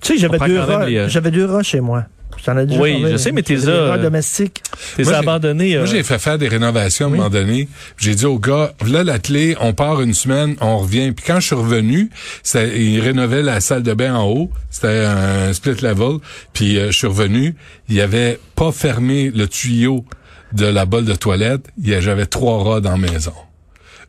Tu 0.00 0.12
sais, 0.14 0.18
j'avais 0.18 0.38
deux 0.38 0.60
rats, 0.60 0.86
les, 0.86 0.96
euh, 0.98 1.08
j'avais 1.08 1.32
deux 1.32 1.46
rats 1.46 1.64
chez 1.64 1.80
moi. 1.80 2.04
Ai 2.36 2.66
déjà 2.66 2.80
Oui, 2.80 2.92
parlé. 3.00 3.12
je 3.12 3.16
sais, 3.18 3.32
mais 3.32 3.42
t'es 3.42 3.56
là, 3.56 3.88
rats 3.88 3.96
euh, 3.96 4.02
domestiques. 4.02 4.62
T'es 4.96 5.02
Moi, 5.02 5.12
j'ai- 5.12 5.18
abandonné. 5.18 5.74
Moi, 5.74 5.82
euh, 5.82 5.86
j'ai 5.86 6.02
fait 6.02 6.18
faire 6.18 6.38
des 6.38 6.48
rénovations 6.48 7.06
à 7.06 7.08
un 7.08 7.12
moment 7.12 7.28
donné. 7.28 7.68
J'ai 7.98 8.14
dit 8.14 8.24
au 8.26 8.38
gars, 8.38 8.72
là, 8.86 9.04
la 9.04 9.18
clé, 9.18 9.56
on 9.60 9.72
part 9.74 10.00
une 10.00 10.14
semaine, 10.14 10.56
on 10.60 10.78
revient. 10.78 11.12
Puis 11.12 11.24
quand 11.26 11.40
je 11.40 11.46
suis 11.46 11.54
revenu, 11.56 12.10
c'était- 12.42 12.80
il 12.80 13.00
rénovait 13.00 13.42
la 13.42 13.60
salle 13.60 13.82
de 13.82 13.92
bain 13.92 14.14
en 14.14 14.24
haut. 14.28 14.50
C'était 14.70 15.04
un 15.06 15.52
split 15.52 15.80
level. 15.82 16.18
Puis 16.52 16.78
euh, 16.78 16.90
je 16.90 16.96
suis 16.96 17.06
revenu, 17.06 17.54
il 17.88 18.00
avait 18.00 18.38
pas 18.54 18.72
fermé 18.72 19.30
le 19.34 19.46
tuyau 19.48 20.04
de 20.52 20.64
la 20.66 20.86
bolle 20.86 21.04
de 21.04 21.14
toilette. 21.14 21.66
Il 21.82 21.88
y 21.90 21.94
a- 21.94 22.00
J'avais 22.00 22.26
trois 22.26 22.62
rats 22.64 22.80
dans 22.80 22.92
la 22.92 22.96
maison. 23.12 23.32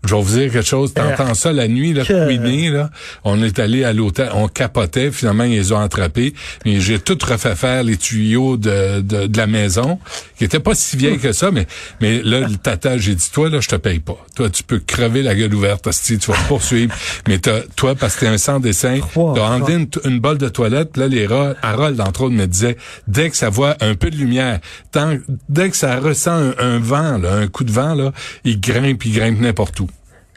Je 0.08 0.16
vais 0.16 0.22
vous 0.22 0.38
dire 0.40 0.52
quelque 0.52 0.66
chose. 0.66 0.94
T'entends 0.94 1.34
ça 1.34 1.52
la 1.52 1.68
nuit, 1.68 1.94
là, 1.94 2.06
Que- 2.06 2.74
là. 2.74 2.90
On 3.26 3.44
est 3.44 3.60
allé 3.60 3.84
à 3.84 3.92
l'hôtel, 3.92 4.30
on 4.34 4.48
capotait. 4.48 5.12
Finalement, 5.12 5.44
ils 5.44 5.56
les 5.56 5.72
ont 5.74 5.80
attrapés. 5.80 6.34
Mais 6.66 6.80
j'ai 6.80 7.00
tout 7.00 7.18
refait 7.22 7.56
faire 7.56 7.84
les 7.84 7.98
tuyaux 7.98 8.56
de, 8.58 9.02
de, 9.02 9.28
de 9.28 9.38
la 9.38 9.46
maison, 9.46 10.00
qui 10.38 10.46
étaient 10.46 10.60
pas 10.62 10.74
si 10.74 10.96
vieilles 10.96 11.20
que 11.20 11.34
ça. 11.34 11.52
Mais, 11.52 11.68
mais 12.02 12.22
là, 12.24 12.40
le 12.42 12.56
tata, 12.56 12.98
j'ai 12.98 13.14
dit, 13.14 13.30
toi, 13.32 13.50
là, 13.50 13.60
je 13.60 13.68
te 13.68 13.76
paye 13.76 14.00
pas. 14.00 14.18
Toi, 14.36 14.50
tu 14.50 14.64
peux 14.64 14.80
crever 14.80 15.22
la 15.22 15.36
gueule 15.36 15.54
ouverte, 15.54 15.86
hostie, 15.88 16.18
tu 16.18 16.32
vas 16.32 16.38
poursuivre. 16.48 16.94
mais 17.28 17.38
t'as- 17.40 17.62
toi, 17.76 17.94
parce 17.94 18.16
que 18.16 18.22
t'es 18.22 18.28
un 18.28 18.38
sans 18.38 18.60
dessin, 18.62 19.00
t'as 19.36 19.48
enlevé 19.50 19.74
une, 19.74 19.88
une 20.12 20.20
bolle 20.20 20.38
de 20.38 20.48
toilette. 20.50 20.96
Là, 20.96 21.08
les 21.08 21.28
rats, 21.28 21.56
Harold, 21.62 22.00
entre 22.00 22.22
autres, 22.22 22.36
me 22.36 22.46
disait, 22.48 22.78
dès 23.08 23.30
que 23.30 23.36
ça 23.36 23.50
voit 23.50 23.76
un 23.82 23.96
peu 23.96 24.10
de 24.10 24.16
lumière, 24.16 24.60
tant, 24.92 25.18
dès 25.50 25.70
que 25.70 25.76
ça 25.78 26.00
ressent 26.00 26.32
un, 26.32 26.54
un 26.58 26.80
vent, 26.80 27.18
là, 27.18 27.34
un 27.34 27.48
coup 27.48 27.66
de 27.66 27.72
vent, 27.72 27.96
là, 27.96 28.14
il 28.46 28.62
grimpe, 28.62 29.06
il 29.06 29.14
grimpe 29.14 29.40
n'importe 29.42 29.80
où. 29.82 29.90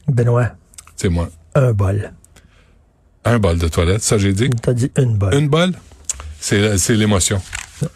Benoît, 0.08 0.52
C'est 0.96 1.08
moi. 1.08 1.28
un 1.54 1.72
bol. 1.72 2.12
Un 3.24 3.38
bol 3.38 3.58
de 3.58 3.68
toilette, 3.68 4.02
ça 4.02 4.18
j'ai 4.18 4.32
dit? 4.32 4.50
T'as 4.62 4.72
dit 4.72 4.90
une 4.98 5.16
bol. 5.16 5.32
Une 5.34 5.48
bol, 5.48 5.72
c'est 6.40 6.76
c'est 6.78 6.94
l'émotion. 6.94 7.40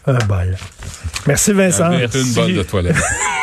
Un 0.05 0.17
bol. 0.25 0.55
Merci 1.25 1.51
Vincent. 1.53 1.89
Merci. 1.89 2.19
Une 2.21 2.33
bol 2.33 2.53
de 2.53 2.63
toilette. 2.63 2.95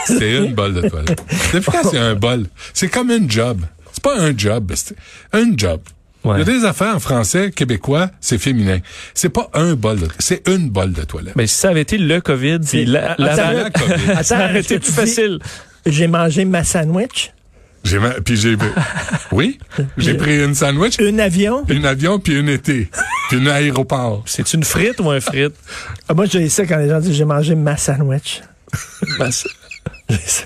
C'est 0.06 0.36
une 0.36 0.54
bol 0.54 0.72
de 0.74 0.88
toilette. 0.88 1.22
Depuis 1.52 1.70
quand 1.70 1.90
c'est 1.90 1.98
un 1.98 2.14
bol? 2.14 2.46
C'est 2.72 2.88
comme 2.88 3.10
un 3.10 3.26
job. 3.28 3.60
C'est 3.92 4.02
pas 4.02 4.18
un 4.18 4.36
job, 4.36 4.72
c'est 4.74 4.94
un 5.32 5.56
job. 5.56 5.80
Ouais. 6.24 6.36
Il 6.36 6.38
y 6.38 6.42
a 6.42 6.58
des 6.58 6.64
affaires 6.64 6.96
en 6.96 7.00
français, 7.00 7.50
québécois, 7.50 8.10
c'est 8.18 8.38
féminin. 8.38 8.78
C'est 9.12 9.28
pas 9.28 9.50
un 9.52 9.74
bol 9.74 10.00
de 10.00 10.08
c'est 10.18 10.46
une 10.48 10.70
bol 10.70 10.90
de 10.92 11.02
toilette. 11.02 11.36
Mais 11.36 11.46
si 11.46 11.56
ça 11.56 11.68
avait 11.68 11.82
été 11.82 11.98
le 11.98 12.18
COVID, 12.22 12.60
puis 12.60 12.86
la, 12.86 13.14
la, 13.18 13.32
Attends, 13.32 13.50
la 13.52 13.70
COVID. 14.18 14.24
ça 14.24 14.36
aurait 14.44 14.60
été 14.60 14.78
plus 14.78 14.92
facile. 14.92 15.38
J'ai 15.84 16.06
mangé 16.06 16.46
ma 16.46 16.64
sandwich, 16.64 17.33
J'ai 17.84 17.98
ma- 17.98 18.20
puis 18.20 18.36
j'ai 18.36 18.56
oui, 19.32 19.58
j'ai 19.98 20.14
pris 20.14 20.42
une 20.42 20.54
sandwich, 20.54 20.96
un 21.00 21.18
avion? 21.18 21.64
un 21.68 21.84
avion 21.84 22.18
puis 22.18 22.36
un 22.38 22.46
été, 22.46 22.88
puis 23.28 23.38
un 23.38 23.46
aéroport. 23.46 24.22
C'est 24.26 24.54
une 24.54 24.64
frite 24.64 25.00
ou 25.00 25.10
un 25.10 25.20
frite? 25.20 25.54
Ah, 26.08 26.14
moi, 26.14 26.26
j'ai 26.26 26.48
ça 26.48 26.66
quand 26.66 26.76
les 26.78 26.88
gens 26.88 27.00
disent 27.00 27.14
j'ai 27.16 27.24
mangé 27.24 27.54
ma 27.54 27.76
sandwich. 27.76 28.42
C'est- 29.30 29.48
J'ai 30.10 30.16
ça. 30.26 30.44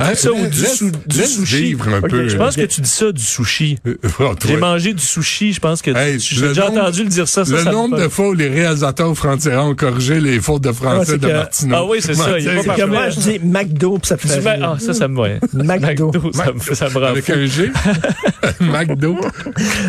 Hein? 0.00 0.14
ça 0.14 0.32
ou 0.32 0.46
du 0.46 0.56
sou- 0.64 0.90
du 1.06 1.18
laisse 1.18 1.34
sushi. 1.36 1.62
vivre 1.64 1.88
un 1.88 1.98
Ok, 1.98 2.08
peu. 2.10 2.28
je 2.28 2.36
pense 2.36 2.54
que 2.56 2.62
tu 2.62 2.80
dis 2.80 2.88
ça 2.88 3.10
du 3.10 3.22
sushi. 3.22 3.78
Euh, 3.86 3.96
oh, 4.04 4.08
toi. 4.18 4.34
J'ai 4.46 4.56
mangé 4.56 4.92
du 4.94 5.02
sushi, 5.02 5.52
je 5.52 5.60
pense 5.60 5.82
que 5.82 5.90
Hey, 5.90 6.20
j'ai 6.20 6.48
déjà 6.48 6.68
nombre- 6.68 6.82
entendu 6.82 7.02
le 7.04 7.08
dire 7.08 7.26
ça. 7.28 7.44
ça 7.44 7.50
le 7.50 7.64
ça 7.64 7.72
nombre 7.72 7.98
de 8.00 8.08
fois 8.08 8.28
où 8.28 8.32
les 8.34 8.48
réalisateurs 8.48 9.14
français 9.16 9.56
ont 9.56 9.74
corrigé 9.74 10.20
les 10.20 10.40
fautes 10.40 10.62
de 10.62 10.68
Ah, 10.68 10.72
français 10.72 11.18
de 11.18 11.26
que- 11.26 11.32
Martineau. 11.32 11.74
Ah 11.76 11.84
oui, 11.84 11.98
c'est 12.00 12.14
ça, 12.14 12.28
Moi, 12.28 12.32
pas 12.32 12.40
C'est 12.40 12.80
que 12.82 12.86
moi, 12.86 12.98
parfait. 13.02 13.10
je 13.10 13.20
dis 13.38 13.40
McDo, 13.44 13.98
puis 13.98 14.08
ça 14.08 14.16
fait. 14.16 14.58
Ah, 14.62 14.76
ça, 14.78 14.94
ça 14.94 15.08
me 15.08 15.18
ouais. 15.18 15.40
McDo. 15.52 16.12
ça 16.32 16.52
me, 16.52 16.74
ça 16.74 16.88
me 16.88 16.94
rend 16.98 17.06
Avec 17.06 17.28
un 17.30 17.46
G? 17.46 17.70
McDo. 18.60 19.16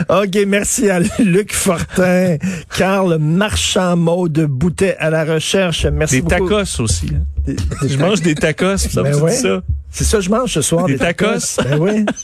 OK, 0.09 0.37
merci 0.47 0.89
à 0.89 0.99
Luc 1.19 1.53
Fortin, 1.53 2.37
Carl 2.75 3.17
Marchand, 3.19 3.95
de 4.27 4.45
Boutet 4.45 4.95
à 4.99 5.09
la 5.09 5.23
recherche. 5.25 5.85
Merci 5.85 6.15
Des 6.15 6.21
beaucoup. 6.21 6.49
tacos 6.49 6.79
aussi. 6.81 7.11
hein. 7.13 7.23
Des- 7.45 7.53
des 7.53 7.89
Je 7.93 7.97
mange 7.97 8.21
des 8.21 8.35
tacos, 8.35 8.77
ça 8.77 9.01
me 9.01 9.09
Ben 9.09 9.15
dit 9.15 9.21
ouais. 9.21 9.31
ça. 9.31 9.61
C'est 9.91 10.03
ça 10.03 10.17
que 10.17 10.23
je 10.23 10.29
mange 10.29 10.53
ce 10.53 10.61
soir. 10.61 10.85
Des 10.85 10.97
tacos. 10.97 11.57
Ben 11.63 11.79
oui. 11.79 12.05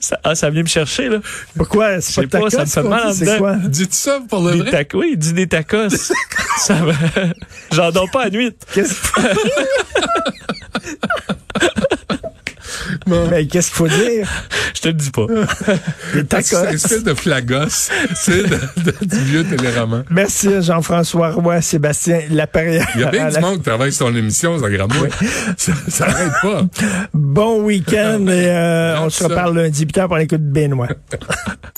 Ça- 0.00 0.20
Ah, 0.22 0.34
ça 0.36 0.50
vient 0.50 0.62
me 0.62 0.68
chercher, 0.68 1.08
là. 1.08 1.18
Pourquoi? 1.56 1.96
Je 1.96 2.00
C'est 2.00 2.12
sais 2.20 2.26
pas 2.28 2.38
pas, 2.40 2.50
ça 2.50 2.60
me 2.60 2.66
fait 2.66 2.82
mal 2.84 3.08
en 3.08 3.38
quoi? 3.38 3.56
Dis-tu 3.56 3.96
ça 3.96 4.20
pour 4.28 4.42
le 4.44 4.52
Des 4.52 4.58
vrai? 4.60 4.70
tacos, 4.70 5.00
oui, 5.00 5.16
dit 5.16 5.32
des 5.32 5.48
tacos. 5.48 5.88
ça 6.58 6.74
me... 6.80 6.92
J'en 7.72 7.90
dors 7.90 8.08
pas 8.10 8.26
à 8.26 8.30
nuit. 8.30 8.52
Qu'est-ce 8.72 8.94
Mais 13.06 13.46
qu'est-ce 13.46 13.68
qu'il 13.68 13.76
faut 13.76 13.88
dire? 13.88 14.28
Je 14.74 14.80
te 14.80 14.88
le 14.88 14.94
dis 14.94 15.10
pas. 15.10 15.26
C'est 16.76 17.04
de 17.04 17.14
flagos. 17.14 17.88
C'est 18.14 18.42
du 19.06 19.18
vieux 19.24 19.44
téléroman. 19.44 20.04
Merci 20.10 20.62
Jean-François 20.62 21.30
Roy, 21.30 21.60
Sébastien 21.62 22.20
Laperrière. 22.30 22.86
Il 22.94 23.00
y 23.02 23.04
a 23.04 23.10
bien 23.10 23.28
du 23.28 23.34
la- 23.34 23.40
monde 23.40 23.56
qui 23.58 23.62
travaille 23.62 23.92
sur 23.92 24.10
l'émission, 24.10 24.58
ça 24.58 24.68
gramme 24.70 24.90
Ça, 25.56 25.72
ça 25.88 26.06
arrête 26.06 26.32
pas. 26.42 26.62
Bon 27.14 27.62
week-end 27.62 28.26
et 28.26 28.46
euh, 28.48 29.00
on 29.00 29.10
se 29.10 29.24
reparle 29.24 29.56
lundi. 29.58 29.86
Putain, 29.86 30.06
pour 30.06 30.16
l'écoute 30.16 30.40
de 30.46 30.52
Benoît. 30.52 30.88